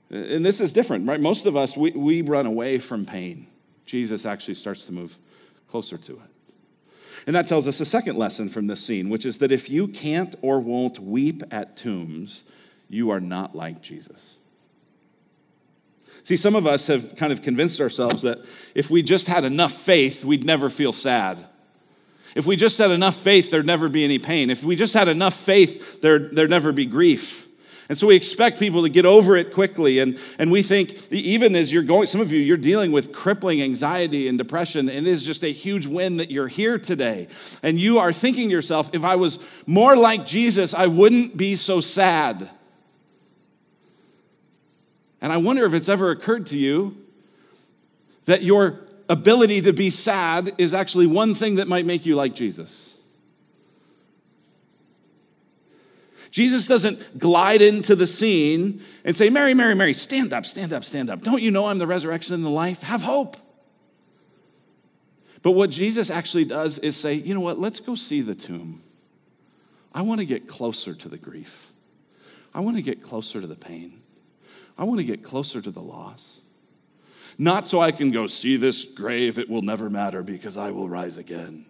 And 0.10 0.46
this 0.46 0.60
is 0.60 0.74
different, 0.74 1.08
right? 1.08 1.22
Most 1.22 1.46
of 1.46 1.56
us, 1.56 1.78
we, 1.78 1.92
we 1.92 2.22
run 2.22 2.46
away 2.46 2.80
from 2.80 3.06
pain. 3.06 3.48
Jesus 3.86 4.26
actually 4.26 4.56
starts 4.56 4.86
to 4.88 4.92
move 4.92 5.18
closer 5.70 5.98
to 5.98 6.14
it. 6.14 6.20
And 7.26 7.36
that 7.36 7.48
tells 7.48 7.66
us 7.66 7.80
a 7.80 7.86
second 7.86 8.18
lesson 8.18 8.50
from 8.50 8.68
this 8.68 8.84
scene, 8.84 9.10
which 9.10 9.26
is 9.26 9.38
that 9.38 9.54
if 9.54 9.70
you 9.70 9.88
can't 9.88 10.36
or 10.42 10.60
won't 10.60 11.00
weep 11.00 11.42
at 11.50 11.78
tombs, 11.78 12.44
you 12.90 13.12
are 13.12 13.22
not 13.22 13.56
like 13.56 13.82
Jesus. 13.82 14.36
See, 16.24 16.36
some 16.36 16.56
of 16.56 16.68
us 16.68 16.88
have 16.88 17.16
kind 17.16 17.32
of 17.32 17.42
convinced 17.42 17.80
ourselves 17.80 18.24
that 18.24 18.40
if 18.76 18.92
we 18.92 19.02
just 19.02 19.28
had 19.28 19.46
enough 19.46 19.72
faith, 19.72 20.26
we'd 20.26 20.44
never 20.44 20.70
feel 20.70 20.92
sad. 20.92 21.40
If 22.36 22.46
we 22.46 22.58
just 22.58 22.78
had 22.78 22.92
enough 22.92 23.16
faith, 23.16 23.50
there'd 23.50 23.66
never 23.66 23.88
be 23.88 24.04
any 24.04 24.20
pain. 24.20 24.50
If 24.50 24.64
we 24.64 24.76
just 24.76 24.94
had 24.94 25.08
enough 25.08 25.34
faith, 25.34 26.02
there, 26.02 26.20
there'd 26.20 26.50
never 26.50 26.74
be 26.74 26.86
grief. 26.86 27.48
And 27.88 27.98
so 27.98 28.08
we 28.08 28.16
expect 28.16 28.60
people 28.60 28.84
to 28.84 28.90
get 28.90 29.06
over 29.06 29.38
it 29.38 29.54
quickly. 29.54 30.00
And, 30.00 30.20
and 30.38 30.52
we 30.52 30.62
think, 30.62 31.12
even 31.12 31.56
as 31.56 31.72
you're 31.72 31.84
going, 31.84 32.08
some 32.08 32.20
of 32.20 32.34
you, 32.34 32.40
you're 32.40 32.58
dealing 32.58 32.92
with 32.92 33.14
crippling 33.14 33.62
anxiety 33.62 34.28
and 34.28 34.38
depression, 34.38 34.90
and 34.90 35.08
it 35.08 35.10
is 35.10 35.24
just 35.24 35.44
a 35.44 35.52
huge 35.52 35.86
win 35.86 36.18
that 36.18 36.32
you're 36.32 36.48
here 36.48 36.78
today. 36.78 37.28
And 37.64 37.80
you 37.80 38.00
are 38.00 38.12
thinking 38.12 38.50
to 38.50 38.54
yourself, 38.54 38.90
if 38.94 39.04
I 39.04 39.16
was 39.16 39.40
more 39.68 39.96
like 39.96 40.26
Jesus, 40.26 40.74
I 40.74 40.88
wouldn't 40.88 41.38
be 41.38 41.56
so 41.56 41.80
sad. 41.80 42.50
And 45.22 45.32
I 45.32 45.38
wonder 45.38 45.64
if 45.66 45.74
it's 45.74 45.90
ever 45.90 46.10
occurred 46.10 46.48
to 46.48 46.58
you 46.58 46.98
that 48.26 48.42
your 48.42 48.82
ability 49.10 49.62
to 49.62 49.74
be 49.74 49.90
sad 49.90 50.54
is 50.58 50.74
actually 50.74 51.08
one 51.08 51.36
thing 51.36 51.56
that 51.56 51.68
might 51.68 51.86
make 51.86 52.06
you 52.06 52.16
like 52.16 52.36
Jesus. 52.36 52.96
Jesus 56.32 56.66
doesn't 56.68 57.18
glide 57.18 57.62
into 57.62 57.96
the 57.96 58.06
scene 58.06 58.82
and 59.06 59.16
say, 59.16 59.30
Mary, 59.30 59.54
Mary, 59.54 59.74
Mary, 59.74 59.94
stand 59.94 60.34
up, 60.34 60.46
stand 60.46 60.74
up, 60.74 60.84
stand 60.84 61.10
up. 61.10 61.22
Don't 61.22 61.42
you 61.42 61.50
know 61.50 61.68
I'm 61.68 61.78
the 61.78 61.88
resurrection 61.88 62.36
and 62.36 62.44
the 62.44 62.50
life? 62.50 62.84
Have 62.84 63.02
hope. 63.02 63.38
But 65.42 65.52
what 65.52 65.70
Jesus 65.70 66.10
actually 66.10 66.44
does 66.44 66.78
is 66.80 66.98
say, 66.98 67.14
you 67.14 67.34
know 67.36 67.40
what, 67.40 67.58
let's 67.58 67.80
go 67.80 67.96
see 67.96 68.22
the 68.22 68.36
tomb. 68.36 68.82
I 69.94 70.02
want 70.02 70.20
to 70.20 70.26
get 70.26 70.46
closer 70.46 70.94
to 70.94 71.08
the 71.08 71.18
grief. 71.18 71.72
I 72.54 72.60
want 72.60 72.76
to 72.76 72.82
get 72.82 73.02
closer 73.02 73.40
to 73.40 73.48
the 73.48 73.56
pain. 73.56 74.02
I 74.78 74.84
want 74.84 75.00
to 75.00 75.06
get 75.06 75.24
closer 75.24 75.62
to 75.62 75.72
the 75.72 75.82
loss. 75.82 76.42
Not 77.38 77.68
so 77.68 77.82
I 77.82 77.92
can 77.92 78.12
go 78.12 78.28
see 78.28 78.56
this 78.58 78.86
grave, 78.86 79.38
it 79.40 79.50
will 79.50 79.62
never 79.62 79.90
matter 79.90 80.24
because 80.24 80.56
I 80.58 80.72
will 80.72 80.88
rise 80.88 81.18
again. 81.18 81.66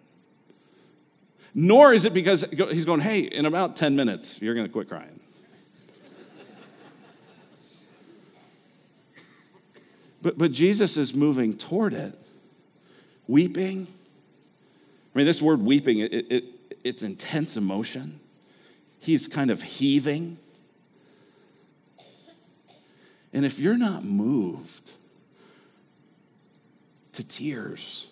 Nor 1.54 1.94
is 1.94 2.04
it 2.04 2.12
because 2.12 2.44
he's 2.50 2.84
going, 2.84 3.00
hey, 3.00 3.20
in 3.20 3.46
about 3.46 3.76
10 3.76 3.96
minutes, 3.96 4.40
you're 4.40 4.54
going 4.54 4.66
to 4.66 4.72
quit 4.72 4.88
crying. 4.88 5.20
But, 10.22 10.38
but 10.38 10.50
Jesus 10.50 10.96
is 10.96 11.14
moving 11.14 11.56
toward 11.56 11.92
it, 11.92 12.18
weeping. 13.28 13.86
I 15.14 15.18
mean, 15.18 15.26
this 15.26 15.40
word 15.40 15.60
weeping, 15.60 15.98
it, 15.98 16.12
it, 16.12 16.44
it's 16.82 17.04
intense 17.04 17.56
emotion. 17.56 18.18
He's 18.98 19.28
kind 19.28 19.52
of 19.52 19.62
heaving. 19.62 20.38
And 23.32 23.44
if 23.44 23.60
you're 23.60 23.78
not 23.78 24.04
moved 24.04 24.90
to 27.16 27.26
tears 27.26 28.08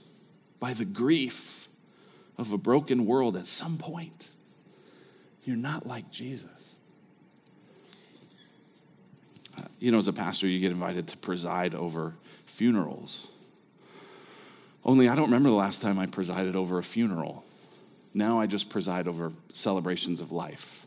by 0.61 0.73
the 0.73 0.85
grief 0.85 1.69
of 2.38 2.53
a 2.53 2.59
broken 2.59 3.07
world 3.07 3.37
at 3.37 3.47
some 3.47 3.79
point. 3.79 4.29
You're 5.45 5.57
not 5.57 5.87
like 5.87 6.11
Jesus. 6.11 6.75
Uh, 9.59 9.62
you 9.79 9.93
know, 9.93 9.99
as 9.99 10.09
a 10.09 10.12
pastor, 10.12 10.47
you 10.47 10.59
get 10.59 10.73
invited 10.73 11.07
to 11.09 11.17
preside 11.19 11.75
over 11.75 12.14
funerals. 12.47 13.29
Only 14.85 15.09
I 15.09 15.14
don't 15.14 15.27
remember 15.27 15.51
the 15.51 15.55
last 15.55 15.83
time 15.83 15.99
I 15.99 16.07
presided 16.07 16.57
over 16.57 16.79
a 16.79 16.83
funeral. 16.83 17.45
Now 18.14 18.40
I 18.40 18.47
just 18.47 18.71
preside 18.71 19.07
over 19.07 19.33
celebrations 19.53 20.21
of 20.21 20.33
life. 20.33 20.84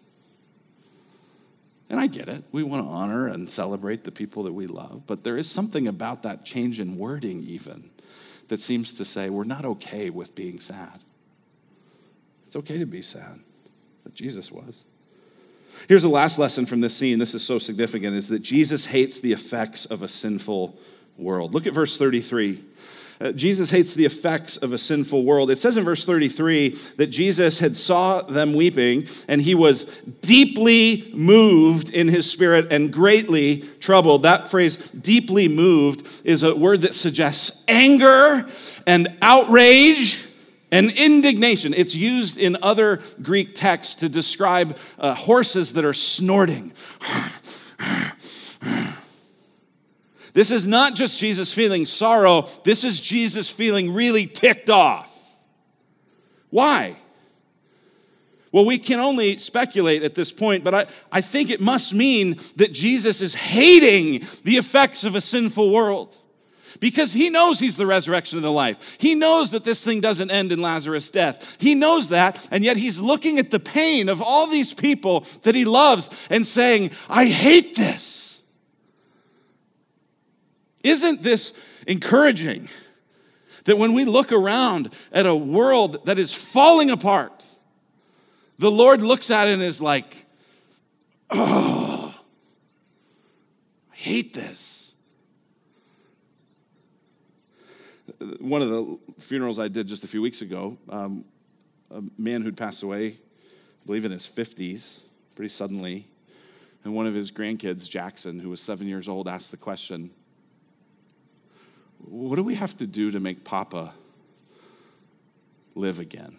And 1.89 1.99
I 1.99 2.07
get 2.07 2.27
it. 2.27 2.43
We 2.51 2.63
want 2.63 2.85
to 2.85 2.89
honor 2.89 3.27
and 3.27 3.49
celebrate 3.49 4.03
the 4.03 4.11
people 4.11 4.43
that 4.43 4.53
we 4.53 4.67
love. 4.67 5.03
But 5.07 5.23
there 5.23 5.37
is 5.37 5.49
something 5.49 5.87
about 5.87 6.23
that 6.23 6.43
change 6.43 6.79
in 6.79 6.97
wording, 6.97 7.43
even, 7.43 7.89
that 8.49 8.59
seems 8.59 8.95
to 8.95 9.05
say 9.05 9.29
we're 9.29 9.45
not 9.45 9.65
okay 9.65 10.09
with 10.09 10.35
being 10.35 10.59
sad. 10.59 10.99
It's 12.47 12.55
okay 12.57 12.79
to 12.79 12.85
be 12.85 13.01
sad, 13.01 13.39
but 14.03 14.13
Jesus 14.13 14.51
was. 14.51 14.83
Here's 15.87 16.01
the 16.01 16.09
last 16.09 16.39
lesson 16.39 16.65
from 16.65 16.81
this 16.81 16.95
scene. 16.95 17.19
This 17.19 17.33
is 17.33 17.43
so 17.43 17.59
significant 17.59 18.15
is 18.15 18.27
that 18.29 18.41
Jesus 18.41 18.85
hates 18.85 19.19
the 19.19 19.31
effects 19.31 19.85
of 19.85 20.01
a 20.01 20.07
sinful 20.07 20.77
world. 21.17 21.53
Look 21.53 21.67
at 21.67 21.73
verse 21.73 21.97
33. 21.97 22.63
Uh, 23.19 23.31
Jesus 23.31 23.69
hates 23.69 23.93
the 23.93 24.05
effects 24.05 24.57
of 24.57 24.73
a 24.73 24.77
sinful 24.77 25.23
world. 25.23 25.49
It 25.49 25.57
says 25.57 25.77
in 25.77 25.83
verse 25.83 26.05
33 26.05 26.69
that 26.97 27.07
Jesus 27.07 27.59
had 27.59 27.75
saw 27.75 28.21
them 28.21 28.53
weeping 28.53 29.07
and 29.27 29.41
he 29.41 29.55
was 29.55 29.85
deeply 30.21 31.09
moved 31.13 31.89
in 31.89 32.07
his 32.07 32.29
spirit 32.29 32.71
and 32.71 32.93
greatly 32.93 33.61
troubled. 33.79 34.23
That 34.23 34.49
phrase 34.49 34.77
deeply 34.91 35.47
moved 35.47 36.25
is 36.25 36.43
a 36.43 36.55
word 36.55 36.81
that 36.81 36.93
suggests 36.93 37.63
anger 37.67 38.47
and 38.85 39.07
outrage 39.21 40.27
and 40.71 40.91
indignation, 40.91 41.73
it's 41.73 41.95
used 41.95 42.37
in 42.37 42.57
other 42.61 42.99
Greek 43.21 43.55
texts 43.55 43.95
to 43.95 44.09
describe 44.09 44.77
uh, 44.99 45.13
horses 45.13 45.73
that 45.73 45.85
are 45.85 45.93
snorting. 45.93 46.73
this 50.37 50.51
is 50.51 50.67
not 50.67 50.93
just 50.93 51.17
Jesus 51.17 51.51
feeling 51.51 51.87
sorrow, 51.87 52.43
this 52.63 52.83
is 52.83 53.01
Jesus 53.01 53.49
feeling 53.49 53.91
really 53.91 54.27
ticked 54.27 54.69
off. 54.69 55.11
Why? 56.51 56.95
Well, 58.51 58.63
we 58.63 58.77
can 58.77 58.99
only 58.99 59.37
speculate 59.39 60.03
at 60.03 60.13
this 60.13 60.31
point, 60.31 60.63
but 60.63 60.75
I, 60.75 60.85
I 61.11 61.21
think 61.21 61.49
it 61.49 61.59
must 61.59 61.91
mean 61.91 62.39
that 62.57 62.71
Jesus 62.71 63.19
is 63.19 63.33
hating 63.33 64.27
the 64.43 64.57
effects 64.57 65.03
of 65.03 65.15
a 65.15 65.21
sinful 65.21 65.71
world 65.71 66.15
because 66.79 67.13
he 67.13 67.31
knows 67.31 67.59
he's 67.59 67.75
the 67.75 67.87
resurrection 67.87 68.37
of 68.37 68.43
the 68.43 68.51
life. 68.51 68.97
He 68.99 69.15
knows 69.15 69.49
that 69.49 69.65
this 69.65 69.83
thing 69.83 70.01
doesn't 70.01 70.29
end 70.29 70.51
in 70.51 70.61
Lazarus' 70.61 71.09
death. 71.09 71.57
He 71.59 71.73
knows 71.73 72.09
that, 72.09 72.47
and 72.51 72.63
yet 72.63 72.77
he's 72.77 72.99
looking 72.99 73.39
at 73.39 73.49
the 73.49 73.59
pain 73.59 74.07
of 74.07 74.21
all 74.21 74.45
these 74.45 74.71
people 74.71 75.21
that 75.41 75.55
he 75.55 75.65
loves 75.65 76.27
and 76.29 76.45
saying, 76.45 76.91
I 77.09 77.25
hate 77.25 77.75
this. 77.75 78.26
Isn't 80.83 81.21
this 81.23 81.53
encouraging? 81.87 82.69
That 83.65 83.77
when 83.77 83.93
we 83.93 84.05
look 84.05 84.31
around 84.31 84.93
at 85.11 85.25
a 85.25 85.35
world 85.35 86.05
that 86.05 86.17
is 86.17 86.33
falling 86.33 86.89
apart, 86.89 87.45
the 88.57 88.71
Lord 88.71 89.01
looks 89.01 89.29
at 89.29 89.49
it 89.49 89.55
and 89.55 89.61
is 89.61 89.81
like, 89.81 90.25
oh, 91.29 92.15
I 93.91 93.95
hate 93.95 94.33
this. 94.33 94.77
one 98.39 98.61
of 98.61 98.69
the 98.69 98.99
funerals 99.19 99.59
I 99.59 99.67
did 99.67 99.87
just 99.87 100.03
a 100.03 100.07
few 100.07 100.21
weeks 100.21 100.41
ago, 100.41 100.77
um, 100.89 101.25
a 101.91 102.01
man 102.17 102.41
who'd 102.41 102.57
passed 102.57 102.83
away, 102.83 103.07
I 103.07 103.85
believe 103.85 104.05
in 104.05 104.11
his 104.11 104.25
50s, 104.25 105.01
pretty 105.35 105.49
suddenly. 105.49 106.07
And 106.83 106.93
one 106.93 107.07
of 107.07 107.13
his 107.13 107.31
grandkids, 107.31 107.89
Jackson, 107.89 108.39
who 108.39 108.49
was 108.49 108.61
seven 108.61 108.87
years 108.87 109.07
old, 109.07 109.27
asked 109.27 109.51
the 109.51 109.57
question 109.57 110.11
What 111.99 112.35
do 112.35 112.43
we 112.43 112.55
have 112.55 112.77
to 112.77 112.87
do 112.87 113.11
to 113.11 113.19
make 113.19 113.43
Papa 113.43 113.93
live 115.75 115.99
again? 115.99 116.37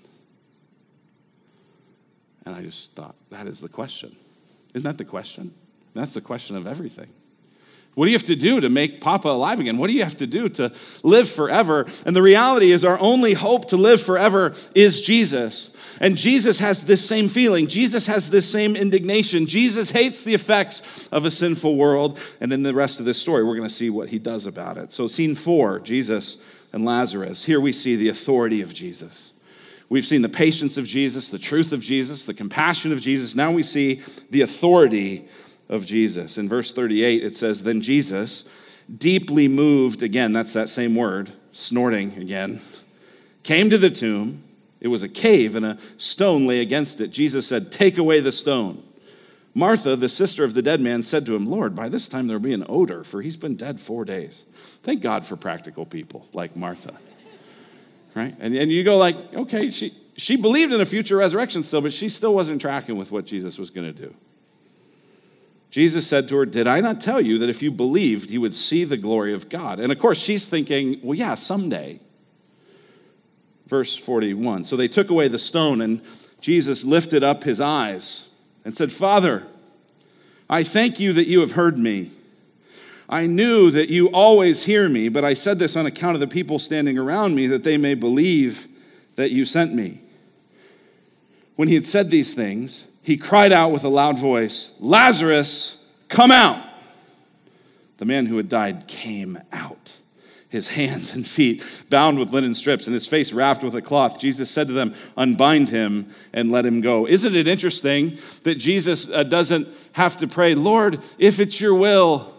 And 2.44 2.54
I 2.54 2.62
just 2.62 2.94
thought, 2.94 3.14
that 3.30 3.46
is 3.46 3.60
the 3.60 3.68
question. 3.68 4.16
Isn't 4.74 4.84
that 4.84 4.98
the 4.98 5.04
question? 5.04 5.54
That's 5.94 6.14
the 6.14 6.20
question 6.20 6.56
of 6.56 6.66
everything. 6.66 7.08
What 7.98 8.04
do 8.04 8.12
you 8.12 8.16
have 8.16 8.28
to 8.28 8.36
do 8.36 8.60
to 8.60 8.68
make 8.68 9.00
Papa 9.00 9.26
alive 9.26 9.58
again? 9.58 9.76
What 9.76 9.88
do 9.88 9.92
you 9.92 10.04
have 10.04 10.18
to 10.18 10.26
do 10.28 10.48
to 10.50 10.72
live 11.02 11.28
forever? 11.28 11.84
And 12.06 12.14
the 12.14 12.22
reality 12.22 12.70
is, 12.70 12.84
our 12.84 12.96
only 13.00 13.34
hope 13.34 13.70
to 13.70 13.76
live 13.76 14.00
forever 14.00 14.54
is 14.72 15.00
Jesus. 15.00 15.74
And 16.00 16.16
Jesus 16.16 16.60
has 16.60 16.84
this 16.84 17.04
same 17.04 17.26
feeling. 17.26 17.66
Jesus 17.66 18.06
has 18.06 18.30
this 18.30 18.48
same 18.48 18.76
indignation. 18.76 19.46
Jesus 19.46 19.90
hates 19.90 20.22
the 20.22 20.32
effects 20.32 21.08
of 21.08 21.24
a 21.24 21.30
sinful 21.32 21.74
world. 21.74 22.20
And 22.40 22.52
in 22.52 22.62
the 22.62 22.72
rest 22.72 23.00
of 23.00 23.04
this 23.04 23.20
story, 23.20 23.42
we're 23.42 23.56
going 23.56 23.68
to 23.68 23.74
see 23.74 23.90
what 23.90 24.10
he 24.10 24.20
does 24.20 24.46
about 24.46 24.78
it. 24.78 24.92
So, 24.92 25.08
scene 25.08 25.34
four 25.34 25.80
Jesus 25.80 26.36
and 26.72 26.84
Lazarus. 26.84 27.44
Here 27.44 27.60
we 27.60 27.72
see 27.72 27.96
the 27.96 28.10
authority 28.10 28.62
of 28.62 28.72
Jesus. 28.72 29.32
We've 29.88 30.06
seen 30.06 30.22
the 30.22 30.28
patience 30.28 30.76
of 30.76 30.86
Jesus, 30.86 31.30
the 31.30 31.38
truth 31.40 31.72
of 31.72 31.80
Jesus, 31.80 32.26
the 32.26 32.34
compassion 32.34 32.92
of 32.92 33.00
Jesus. 33.00 33.34
Now 33.34 33.50
we 33.50 33.64
see 33.64 34.02
the 34.30 34.42
authority 34.42 35.26
of 35.68 35.84
Jesus. 35.84 36.38
In 36.38 36.48
verse 36.48 36.72
38, 36.72 37.22
it 37.22 37.36
says, 37.36 37.62
Then 37.62 37.80
Jesus, 37.80 38.44
deeply 38.96 39.48
moved, 39.48 40.02
again, 40.02 40.32
that's 40.32 40.52
that 40.54 40.68
same 40.68 40.94
word, 40.94 41.30
snorting 41.52 42.16
again, 42.18 42.60
came 43.42 43.70
to 43.70 43.78
the 43.78 43.90
tomb. 43.90 44.44
It 44.80 44.88
was 44.88 45.02
a 45.02 45.08
cave, 45.08 45.56
and 45.56 45.66
a 45.66 45.78
stone 45.96 46.46
lay 46.46 46.60
against 46.60 47.00
it. 47.00 47.10
Jesus 47.10 47.46
said, 47.46 47.72
Take 47.72 47.98
away 47.98 48.20
the 48.20 48.32
stone. 48.32 48.82
Martha, 49.54 49.96
the 49.96 50.08
sister 50.08 50.44
of 50.44 50.54
the 50.54 50.62
dead 50.62 50.80
man, 50.80 51.02
said 51.02 51.26
to 51.26 51.34
him, 51.34 51.46
Lord, 51.46 51.74
by 51.74 51.88
this 51.88 52.08
time 52.08 52.28
there'll 52.28 52.40
be 52.40 52.52
an 52.52 52.64
odor, 52.68 53.02
for 53.02 53.20
he's 53.20 53.36
been 53.36 53.56
dead 53.56 53.80
four 53.80 54.04
days. 54.04 54.44
Thank 54.84 55.00
God 55.00 55.24
for 55.24 55.34
practical 55.34 55.84
people 55.84 56.28
like 56.32 56.54
Martha. 56.54 56.94
Right? 58.14 58.34
And, 58.38 58.54
and 58.54 58.70
you 58.70 58.84
go 58.84 58.96
like, 58.96 59.16
okay, 59.34 59.72
she, 59.72 59.94
she 60.16 60.36
believed 60.36 60.72
in 60.72 60.80
a 60.80 60.86
future 60.86 61.16
resurrection 61.16 61.64
still, 61.64 61.80
but 61.80 61.92
she 61.92 62.08
still 62.08 62.34
wasn't 62.34 62.60
tracking 62.60 62.96
with 62.96 63.10
what 63.10 63.24
Jesus 63.24 63.58
was 63.58 63.70
going 63.70 63.92
to 63.92 64.00
do. 64.00 64.14
Jesus 65.70 66.06
said 66.06 66.28
to 66.28 66.36
her, 66.36 66.46
Did 66.46 66.66
I 66.66 66.80
not 66.80 67.00
tell 67.00 67.20
you 67.20 67.38
that 67.38 67.48
if 67.48 67.62
you 67.62 67.70
believed, 67.70 68.30
you 68.30 68.40
would 68.40 68.54
see 68.54 68.84
the 68.84 68.96
glory 68.96 69.34
of 69.34 69.48
God? 69.48 69.80
And 69.80 69.92
of 69.92 69.98
course, 69.98 70.18
she's 70.18 70.48
thinking, 70.48 70.98
Well, 71.02 71.18
yeah, 71.18 71.34
someday. 71.34 72.00
Verse 73.66 73.96
41. 73.96 74.64
So 74.64 74.76
they 74.76 74.88
took 74.88 75.10
away 75.10 75.28
the 75.28 75.38
stone, 75.38 75.82
and 75.82 76.00
Jesus 76.40 76.84
lifted 76.84 77.22
up 77.22 77.44
his 77.44 77.60
eyes 77.60 78.28
and 78.64 78.74
said, 78.74 78.90
Father, 78.90 79.42
I 80.48 80.62
thank 80.62 80.98
you 80.98 81.12
that 81.12 81.26
you 81.26 81.40
have 81.40 81.52
heard 81.52 81.78
me. 81.78 82.10
I 83.10 83.26
knew 83.26 83.70
that 83.70 83.90
you 83.90 84.08
always 84.08 84.64
hear 84.64 84.88
me, 84.88 85.08
but 85.08 85.24
I 85.24 85.34
said 85.34 85.58
this 85.58 85.76
on 85.76 85.86
account 85.86 86.14
of 86.14 86.20
the 86.20 86.26
people 86.26 86.58
standing 86.58 86.98
around 86.98 87.34
me, 87.34 87.46
that 87.48 87.64
they 87.64 87.76
may 87.76 87.94
believe 87.94 88.68
that 89.16 89.30
you 89.30 89.44
sent 89.44 89.74
me. 89.74 90.00
When 91.56 91.68
he 91.68 91.74
had 91.74 91.86
said 91.86 92.10
these 92.10 92.34
things, 92.34 92.87
he 93.02 93.16
cried 93.16 93.52
out 93.52 93.72
with 93.72 93.84
a 93.84 93.88
loud 93.88 94.18
voice, 94.18 94.74
Lazarus, 94.80 95.84
come 96.08 96.30
out. 96.30 96.64
The 97.98 98.04
man 98.04 98.26
who 98.26 98.36
had 98.36 98.48
died 98.48 98.86
came 98.86 99.38
out, 99.52 99.96
his 100.48 100.68
hands 100.68 101.14
and 101.14 101.26
feet 101.26 101.64
bound 101.90 102.18
with 102.18 102.32
linen 102.32 102.54
strips, 102.54 102.86
and 102.86 102.94
his 102.94 103.06
face 103.06 103.32
wrapped 103.32 103.62
with 103.62 103.74
a 103.74 103.82
cloth. 103.82 104.20
Jesus 104.20 104.50
said 104.50 104.68
to 104.68 104.72
them, 104.72 104.94
Unbind 105.16 105.68
him 105.68 106.10
and 106.32 106.52
let 106.52 106.64
him 106.64 106.80
go. 106.80 107.06
Isn't 107.06 107.34
it 107.34 107.48
interesting 107.48 108.18
that 108.44 108.54
Jesus 108.56 109.10
uh, 109.10 109.24
doesn't 109.24 109.68
have 109.92 110.16
to 110.18 110.28
pray, 110.28 110.54
Lord, 110.54 111.00
if 111.18 111.40
it's 111.40 111.60
your 111.60 111.74
will, 111.74 112.32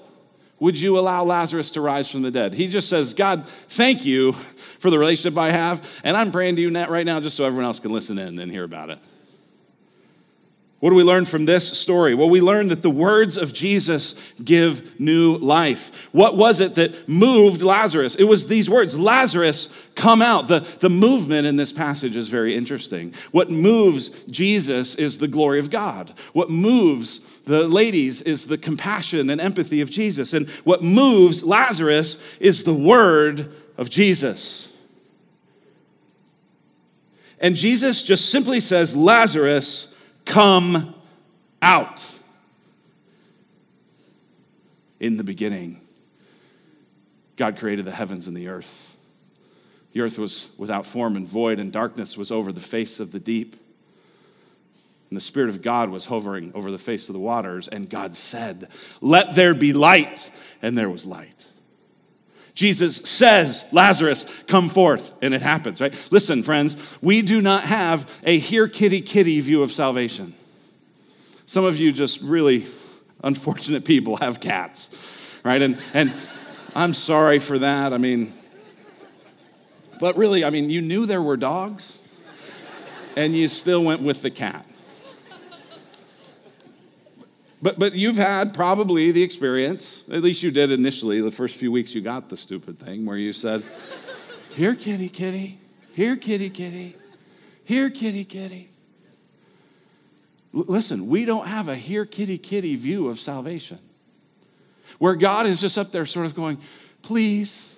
would 0.59 0.79
you 0.79 0.99
allow 0.99 1.23
Lazarus 1.23 1.71
to 1.71 1.81
rise 1.81 2.09
from 2.09 2.21
the 2.21 2.31
dead? 2.31 2.53
He 2.53 2.67
just 2.67 2.89
says, 2.89 3.13
God, 3.13 3.45
thank 3.47 4.05
you 4.05 4.33
for 4.33 4.89
the 4.89 4.99
relationship 4.99 5.37
I 5.37 5.51
have, 5.51 5.87
and 6.03 6.15
I'm 6.15 6.31
praying 6.31 6.57
to 6.57 6.61
you 6.61 6.69
right 6.71 7.05
now 7.05 7.19
just 7.19 7.37
so 7.37 7.45
everyone 7.45 7.65
else 7.65 7.79
can 7.79 7.91
listen 7.91 8.17
in 8.17 8.39
and 8.39 8.51
hear 8.51 8.63
about 8.63 8.89
it. 8.89 8.99
What 10.79 10.91
do 10.91 10.95
we 10.95 11.03
learn 11.03 11.25
from 11.25 11.43
this 11.43 11.77
story? 11.77 12.15
Well, 12.15 12.29
we 12.29 12.39
learn 12.39 12.69
that 12.69 12.81
the 12.81 12.89
words 12.89 13.35
of 13.35 13.53
Jesus 13.53 14.15
give 14.41 14.97
new 14.97 15.35
life. 15.35 16.07
What 16.13 16.37
was 16.37 16.61
it 16.61 16.75
that 16.75 17.09
moved 17.09 17.61
Lazarus? 17.61 18.15
It 18.15 18.23
was 18.23 18.47
these 18.47 18.69
words 18.69 18.97
Lazarus, 18.97 19.73
come 19.95 20.21
out. 20.21 20.47
The, 20.47 20.61
the 20.79 20.89
movement 20.89 21.45
in 21.45 21.57
this 21.57 21.73
passage 21.73 22.15
is 22.15 22.29
very 22.29 22.55
interesting. 22.55 23.13
What 23.31 23.51
moves 23.51 24.23
Jesus 24.25 24.95
is 24.95 25.17
the 25.17 25.27
glory 25.27 25.59
of 25.59 25.69
God. 25.69 26.13
What 26.31 26.49
moves 26.49 27.39
the 27.41 27.67
ladies 27.67 28.21
is 28.21 28.47
the 28.47 28.57
compassion 28.57 29.29
and 29.29 29.41
empathy 29.41 29.81
of 29.81 29.91
Jesus. 29.91 30.31
And 30.31 30.49
what 30.63 30.81
moves 30.81 31.43
Lazarus 31.43 32.15
is 32.39 32.63
the 32.63 32.73
word 32.73 33.51
of 33.77 33.89
Jesus. 33.89 34.71
And 37.41 37.57
Jesus 37.57 38.01
just 38.01 38.29
simply 38.29 38.61
says, 38.61 38.95
Lazarus, 38.95 39.88
come 40.29 40.93
out. 41.61 42.05
In 44.99 45.17
the 45.17 45.23
beginning, 45.23 45.81
God 47.35 47.57
created 47.57 47.85
the 47.85 47.91
heavens 47.91 48.27
and 48.27 48.37
the 48.37 48.47
earth. 48.49 48.97
The 49.93 50.01
earth 50.01 50.19
was 50.19 50.49
without 50.57 50.85
form 50.85 51.15
and 51.15 51.27
void, 51.27 51.59
and 51.59 51.71
darkness 51.71 52.15
was 52.15 52.31
over 52.31 52.51
the 52.51 52.61
face 52.61 52.99
of 52.99 53.11
the 53.11 53.19
deep. 53.19 53.55
And 55.09 55.17
the 55.17 55.21
Spirit 55.21 55.49
of 55.49 55.63
God 55.63 55.89
was 55.89 56.05
hovering 56.05 56.51
over 56.53 56.69
the 56.69 56.77
face 56.77 57.09
of 57.09 57.13
the 57.13 57.19
waters, 57.19 57.67
and 57.67 57.89
God 57.89 58.13
said, 58.13 58.67
Let 59.01 59.35
there 59.35 59.55
be 59.55 59.73
light, 59.73 60.29
and 60.61 60.77
there 60.77 60.89
was 60.89 61.05
light. 61.05 61.38
Jesus 62.59 62.97
says, 63.09 63.63
Lazarus, 63.71 64.25
come 64.45 64.67
forth, 64.67 65.13
and 65.21 65.33
it 65.33 65.41
happens, 65.41 65.79
right? 65.79 65.95
Listen, 66.11 66.43
friends, 66.43 66.97
we 67.01 67.21
do 67.21 67.39
not 67.39 67.63
have 67.63 68.19
a 68.25 68.37
here 68.37 68.67
kitty 68.67 68.99
kitty 68.99 69.39
view 69.39 69.63
of 69.63 69.71
salvation. 69.71 70.33
Some 71.45 71.63
of 71.63 71.77
you 71.77 71.93
just 71.93 72.19
really 72.19 72.67
unfortunate 73.23 73.85
people 73.85 74.17
have 74.17 74.41
cats, 74.41 75.39
right? 75.45 75.61
And, 75.61 75.77
and 75.93 76.11
I'm 76.75 76.93
sorry 76.93 77.39
for 77.39 77.59
that. 77.59 77.93
I 77.93 77.97
mean, 77.97 78.33
but 80.01 80.17
really, 80.17 80.43
I 80.43 80.49
mean, 80.49 80.69
you 80.69 80.81
knew 80.81 81.05
there 81.05 81.23
were 81.23 81.37
dogs, 81.37 81.97
and 83.15 83.33
you 83.33 83.47
still 83.47 83.85
went 83.85 84.01
with 84.01 84.21
the 84.21 84.31
cat. 84.31 84.65
But, 87.61 87.77
but 87.77 87.93
you've 87.93 88.17
had 88.17 88.53
probably 88.53 89.11
the 89.11 89.21
experience, 89.21 90.03
at 90.11 90.21
least 90.21 90.43
you 90.43 90.51
did 90.51 90.71
initially, 90.71 91.19
the 91.21 91.31
first 91.31 91.57
few 91.57 91.71
weeks 91.71 91.93
you 91.93 92.01
got 92.01 92.29
the 92.29 92.37
stupid 92.37 92.79
thing, 92.79 93.05
where 93.05 93.17
you 93.17 93.33
said, 93.33 93.63
Here, 94.55 94.75
kitty, 94.75 95.09
kitty. 95.09 95.57
Here, 95.93 96.15
kitty, 96.15 96.49
kitty. 96.49 96.95
Here, 97.65 97.89
kitty, 97.89 98.23
kitty. 98.23 98.69
L- 100.55 100.65
listen, 100.67 101.07
we 101.07 101.25
don't 101.25 101.47
have 101.47 101.67
a 101.67 101.75
here, 101.75 102.05
kitty, 102.05 102.37
kitty 102.37 102.75
view 102.75 103.09
of 103.09 103.19
salvation 103.19 103.79
where 104.97 105.15
God 105.15 105.45
is 105.45 105.59
just 105.59 105.77
up 105.77 105.91
there 105.91 106.05
sort 106.05 106.25
of 106.25 106.35
going, 106.35 106.59
Please, 107.01 107.77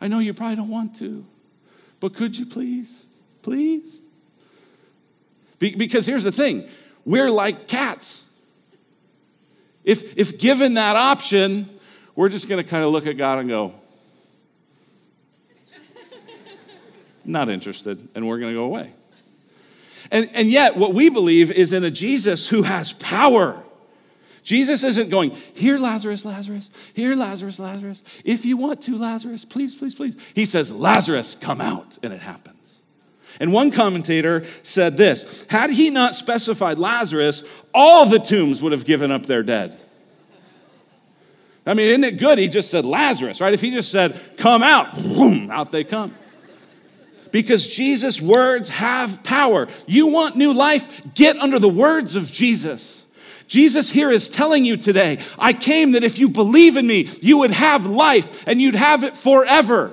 I 0.00 0.08
know 0.08 0.18
you 0.18 0.34
probably 0.34 0.56
don't 0.56 0.70
want 0.70 0.96
to, 0.96 1.24
but 2.00 2.14
could 2.14 2.36
you 2.36 2.46
please? 2.46 3.06
Please? 3.42 4.00
Be- 5.58 5.74
because 5.74 6.06
here's 6.06 6.24
the 6.24 6.32
thing 6.32 6.68
we're 7.04 7.30
like 7.30 7.66
cats. 7.66 8.25
If, 9.86 10.18
if 10.18 10.38
given 10.38 10.74
that 10.74 10.96
option, 10.96 11.66
we're 12.16 12.28
just 12.28 12.48
going 12.48 12.62
to 12.62 12.68
kind 12.68 12.84
of 12.84 12.90
look 12.90 13.06
at 13.06 13.16
God 13.16 13.38
and 13.38 13.48
go, 13.48 13.72
not 17.24 17.48
interested, 17.48 18.06
and 18.14 18.26
we're 18.28 18.38
going 18.38 18.52
to 18.52 18.58
go 18.58 18.64
away. 18.64 18.92
And, 20.10 20.28
and 20.34 20.48
yet, 20.48 20.76
what 20.76 20.92
we 20.92 21.08
believe 21.08 21.52
is 21.52 21.72
in 21.72 21.84
a 21.84 21.90
Jesus 21.90 22.48
who 22.48 22.62
has 22.62 22.92
power. 22.94 23.62
Jesus 24.42 24.84
isn't 24.84 25.08
going, 25.08 25.30
Here, 25.54 25.78
Lazarus, 25.78 26.24
Lazarus, 26.24 26.70
here, 26.94 27.14
Lazarus, 27.14 27.58
Lazarus. 27.58 28.02
If 28.24 28.44
you 28.44 28.56
want 28.56 28.82
to, 28.82 28.96
Lazarus, 28.96 29.44
please, 29.44 29.74
please, 29.74 29.94
please. 29.94 30.16
He 30.34 30.44
says, 30.46 30.72
Lazarus, 30.72 31.36
come 31.40 31.60
out, 31.60 31.98
and 32.02 32.12
it 32.12 32.20
happens. 32.20 32.55
And 33.40 33.52
one 33.52 33.70
commentator 33.70 34.44
said 34.62 34.96
this 34.96 35.46
Had 35.50 35.70
he 35.70 35.90
not 35.90 36.14
specified 36.14 36.78
Lazarus, 36.78 37.44
all 37.74 38.06
the 38.06 38.18
tombs 38.18 38.62
would 38.62 38.72
have 38.72 38.84
given 38.84 39.10
up 39.10 39.26
their 39.26 39.42
dead. 39.42 39.76
I 41.66 41.74
mean, 41.74 41.88
isn't 41.88 42.04
it 42.04 42.18
good? 42.18 42.38
He 42.38 42.46
just 42.46 42.70
said 42.70 42.84
Lazarus, 42.84 43.40
right? 43.40 43.52
If 43.52 43.60
he 43.60 43.70
just 43.70 43.90
said, 43.90 44.18
Come 44.36 44.62
out, 44.62 44.94
boom, 44.94 45.50
out 45.50 45.72
they 45.72 45.84
come. 45.84 46.14
Because 47.32 47.66
Jesus' 47.66 48.20
words 48.20 48.68
have 48.68 49.22
power. 49.24 49.68
You 49.86 50.06
want 50.06 50.36
new 50.36 50.54
life? 50.54 51.14
Get 51.14 51.36
under 51.36 51.58
the 51.58 51.68
words 51.68 52.14
of 52.14 52.32
Jesus. 52.32 53.04
Jesus 53.48 53.90
here 53.90 54.10
is 54.10 54.30
telling 54.30 54.64
you 54.64 54.76
today, 54.76 55.18
I 55.38 55.52
came 55.52 55.92
that 55.92 56.04
if 56.04 56.18
you 56.18 56.28
believe 56.28 56.76
in 56.76 56.86
me, 56.86 57.08
you 57.20 57.38
would 57.38 57.50
have 57.50 57.86
life 57.86 58.46
and 58.46 58.60
you'd 58.60 58.74
have 58.74 59.04
it 59.04 59.14
forever. 59.14 59.92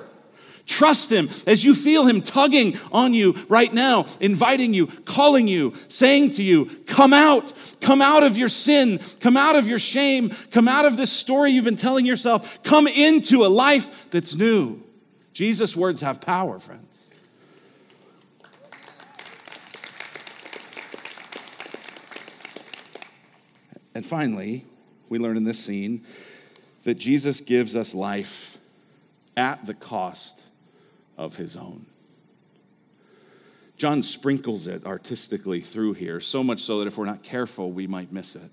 Trust 0.66 1.10
Him 1.10 1.28
as 1.46 1.64
you 1.64 1.74
feel 1.74 2.06
Him 2.06 2.22
tugging 2.22 2.78
on 2.90 3.12
you 3.12 3.32
right 3.48 3.72
now, 3.72 4.06
inviting 4.20 4.72
you, 4.72 4.86
calling 4.86 5.46
you, 5.46 5.74
saying 5.88 6.32
to 6.32 6.42
you, 6.42 6.66
Come 6.86 7.12
out, 7.12 7.52
come 7.80 8.00
out 8.00 8.22
of 8.22 8.38
your 8.38 8.48
sin, 8.48 8.98
come 9.20 9.36
out 9.36 9.56
of 9.56 9.66
your 9.66 9.78
shame, 9.78 10.30
come 10.50 10.66
out 10.66 10.86
of 10.86 10.96
this 10.96 11.12
story 11.12 11.50
you've 11.50 11.64
been 11.64 11.76
telling 11.76 12.06
yourself, 12.06 12.62
come 12.62 12.86
into 12.86 13.44
a 13.44 13.48
life 13.48 14.10
that's 14.10 14.34
new. 14.34 14.82
Jesus' 15.34 15.76
words 15.76 16.00
have 16.00 16.20
power, 16.20 16.58
friends. 16.58 17.02
And 23.94 24.04
finally, 24.04 24.64
we 25.08 25.18
learn 25.18 25.36
in 25.36 25.44
this 25.44 25.62
scene 25.62 26.04
that 26.84 26.94
Jesus 26.94 27.40
gives 27.40 27.76
us 27.76 27.94
life 27.94 28.58
at 29.36 29.66
the 29.66 29.74
cost 29.74 30.43
of 31.16 31.36
his 31.36 31.56
own. 31.56 31.86
John 33.76 34.02
sprinkles 34.02 34.66
it 34.66 34.86
artistically 34.86 35.60
through 35.60 35.94
here, 35.94 36.20
so 36.20 36.44
much 36.44 36.62
so 36.62 36.78
that 36.78 36.86
if 36.86 36.96
we're 36.96 37.04
not 37.04 37.22
careful, 37.22 37.72
we 37.72 37.86
might 37.86 38.12
miss 38.12 38.36
it. 38.36 38.50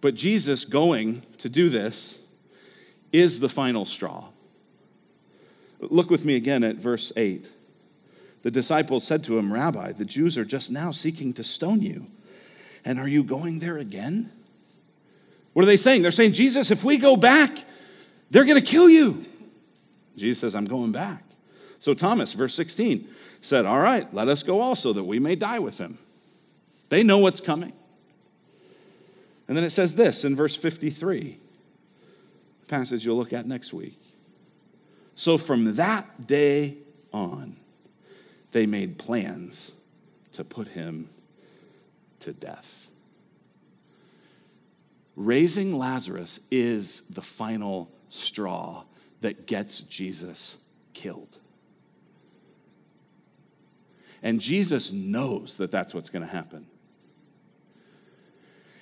But 0.00 0.14
Jesus 0.14 0.64
going 0.64 1.22
to 1.38 1.48
do 1.48 1.68
this 1.68 2.18
is 3.12 3.40
the 3.40 3.48
final 3.48 3.84
straw. 3.84 4.28
Look 5.80 6.10
with 6.10 6.24
me 6.24 6.36
again 6.36 6.64
at 6.64 6.76
verse 6.76 7.12
8. 7.16 7.50
The 8.42 8.50
disciples 8.50 9.04
said 9.04 9.24
to 9.24 9.38
him, 9.38 9.52
Rabbi, 9.52 9.92
the 9.92 10.04
Jews 10.04 10.38
are 10.38 10.44
just 10.44 10.70
now 10.70 10.90
seeking 10.90 11.32
to 11.34 11.44
stone 11.44 11.82
you. 11.82 12.06
And 12.84 12.98
are 12.98 13.08
you 13.08 13.22
going 13.22 13.58
there 13.58 13.78
again? 13.78 14.30
What 15.52 15.62
are 15.62 15.66
they 15.66 15.76
saying? 15.76 16.02
They're 16.02 16.10
saying, 16.10 16.32
Jesus, 16.32 16.70
if 16.70 16.84
we 16.84 16.98
go 16.98 17.16
back, 17.16 17.50
they're 18.30 18.44
going 18.44 18.60
to 18.60 18.66
kill 18.66 18.88
you. 18.88 19.24
Jesus 20.18 20.40
says, 20.40 20.54
I'm 20.54 20.64
going 20.64 20.92
back. 20.92 21.24
So 21.80 21.94
Thomas, 21.94 22.32
verse 22.32 22.54
16, 22.54 23.08
said, 23.40 23.64
All 23.64 23.78
right, 23.78 24.12
let 24.12 24.28
us 24.28 24.42
go 24.42 24.60
also, 24.60 24.92
that 24.92 25.04
we 25.04 25.18
may 25.18 25.36
die 25.36 25.58
with 25.58 25.78
him. 25.78 25.98
They 26.88 27.02
know 27.02 27.18
what's 27.18 27.40
coming. 27.40 27.72
And 29.46 29.56
then 29.56 29.64
it 29.64 29.70
says 29.70 29.94
this 29.94 30.24
in 30.24 30.36
verse 30.36 30.54
53, 30.54 31.38
passage 32.66 33.04
you'll 33.04 33.16
look 33.16 33.32
at 33.32 33.46
next 33.46 33.72
week. 33.72 33.98
So 35.14 35.38
from 35.38 35.76
that 35.76 36.26
day 36.26 36.76
on, 37.12 37.56
they 38.52 38.66
made 38.66 38.98
plans 38.98 39.72
to 40.32 40.44
put 40.44 40.68
him 40.68 41.08
to 42.20 42.32
death. 42.32 42.88
Raising 45.16 45.76
Lazarus 45.76 46.38
is 46.50 47.02
the 47.10 47.22
final 47.22 47.90
straw 48.10 48.84
that 49.20 49.46
gets 49.46 49.80
Jesus 49.80 50.56
killed. 50.94 51.38
And 54.22 54.40
Jesus 54.40 54.92
knows 54.92 55.56
that 55.58 55.70
that's 55.70 55.94
what's 55.94 56.10
going 56.10 56.26
to 56.26 56.32
happen. 56.32 56.66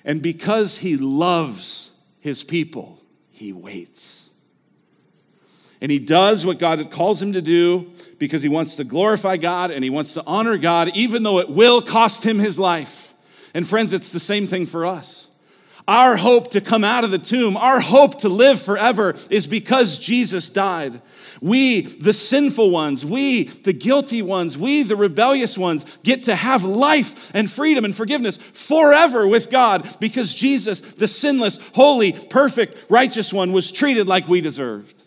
And 0.03 0.21
because 0.21 0.77
he 0.77 0.97
loves 0.97 1.91
his 2.19 2.43
people, 2.43 2.99
he 3.29 3.53
waits. 3.53 4.29
And 5.79 5.91
he 5.91 5.99
does 5.99 6.45
what 6.45 6.57
God 6.57 6.89
calls 6.89 7.21
him 7.21 7.33
to 7.33 7.41
do 7.41 7.91
because 8.17 8.41
he 8.41 8.49
wants 8.49 8.75
to 8.75 8.83
glorify 8.83 9.37
God 9.37 9.69
and 9.69 9.83
he 9.83 9.91
wants 9.91 10.13
to 10.13 10.23
honor 10.25 10.57
God, 10.57 10.89
even 10.95 11.21
though 11.21 11.39
it 11.39 11.49
will 11.49 11.81
cost 11.81 12.23
him 12.23 12.39
his 12.39 12.57
life. 12.57 13.13
And 13.53 13.67
friends, 13.67 13.93
it's 13.93 14.11
the 14.11 14.19
same 14.19 14.47
thing 14.47 14.65
for 14.65 14.85
us. 14.85 15.26
Our 15.87 16.17
hope 16.17 16.51
to 16.51 16.59
come 16.59 16.83
out 16.83 17.05
of 17.05 17.11
the 17.11 17.17
tomb, 17.17 17.55
our 17.55 17.79
hope 17.79 18.19
to 18.19 18.29
live 18.29 18.61
forever 18.61 19.15
is 19.29 19.47
because 19.47 19.97
Jesus 19.97 20.49
died. 20.49 21.01
We, 21.41 21.81
the 21.81 22.11
sinful 22.11 22.71
ones, 22.71 23.05
we, 23.05 23.43
the 23.43 23.71
guilty 23.71 24.21
ones, 24.21 24.57
we, 24.57 24.83
the 24.83 24.97
rebellious 24.97 25.57
ones, 25.57 25.85
get 26.03 26.25
to 26.25 26.35
have 26.35 26.65
life 26.65 27.31
and 27.33 27.49
freedom 27.49 27.85
and 27.85 27.95
forgiveness 27.95 28.35
forever 28.35 29.27
with 29.27 29.49
God 29.49 29.87
because 30.01 30.33
Jesus, 30.33 30.81
the 30.81 31.07
sinless, 31.07 31.57
holy, 31.73 32.11
perfect, 32.11 32.89
righteous 32.89 33.31
one, 33.31 33.53
was 33.53 33.71
treated 33.71 34.07
like 34.07 34.27
we 34.27 34.41
deserved. 34.41 35.03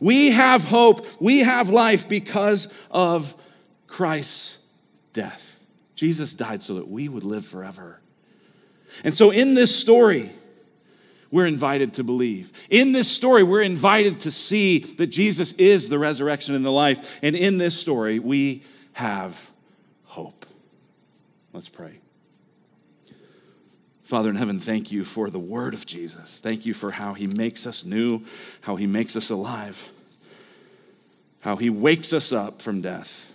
We 0.00 0.30
have 0.30 0.64
hope, 0.64 1.06
we 1.20 1.40
have 1.40 1.68
life 1.68 2.08
because 2.08 2.72
of 2.90 3.34
Christ's 3.86 4.64
death. 5.12 5.62
Jesus 5.94 6.34
died 6.34 6.62
so 6.62 6.74
that 6.74 6.88
we 6.88 7.08
would 7.08 7.24
live 7.24 7.44
forever. 7.44 7.99
And 9.04 9.14
so, 9.14 9.30
in 9.30 9.54
this 9.54 9.74
story, 9.74 10.30
we're 11.30 11.46
invited 11.46 11.94
to 11.94 12.04
believe. 12.04 12.52
In 12.70 12.92
this 12.92 13.08
story, 13.08 13.42
we're 13.42 13.62
invited 13.62 14.20
to 14.20 14.30
see 14.30 14.80
that 14.98 15.06
Jesus 15.06 15.52
is 15.52 15.88
the 15.88 15.98
resurrection 15.98 16.54
and 16.54 16.64
the 16.64 16.72
life. 16.72 17.20
And 17.22 17.36
in 17.36 17.58
this 17.58 17.78
story, 17.78 18.18
we 18.18 18.64
have 18.94 19.50
hope. 20.04 20.44
Let's 21.52 21.68
pray. 21.68 22.00
Father 24.02 24.28
in 24.28 24.34
heaven, 24.34 24.58
thank 24.58 24.90
you 24.90 25.04
for 25.04 25.30
the 25.30 25.38
word 25.38 25.72
of 25.72 25.86
Jesus. 25.86 26.40
Thank 26.40 26.66
you 26.66 26.74
for 26.74 26.90
how 26.90 27.14
he 27.14 27.28
makes 27.28 27.64
us 27.64 27.84
new, 27.84 28.22
how 28.60 28.74
he 28.74 28.88
makes 28.88 29.14
us 29.14 29.30
alive, 29.30 29.92
how 31.42 31.54
he 31.54 31.70
wakes 31.70 32.12
us 32.12 32.32
up 32.32 32.60
from 32.60 32.82
death. 32.82 33.32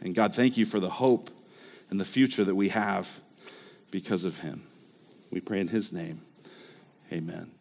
And 0.00 0.14
God, 0.14 0.34
thank 0.34 0.56
you 0.56 0.64
for 0.64 0.80
the 0.80 0.88
hope 0.88 1.30
and 1.90 2.00
the 2.00 2.04
future 2.06 2.44
that 2.44 2.54
we 2.54 2.70
have 2.70 3.21
because 3.92 4.24
of 4.24 4.40
him. 4.40 4.64
We 5.30 5.40
pray 5.40 5.60
in 5.60 5.68
his 5.68 5.92
name. 5.92 6.20
Amen. 7.12 7.52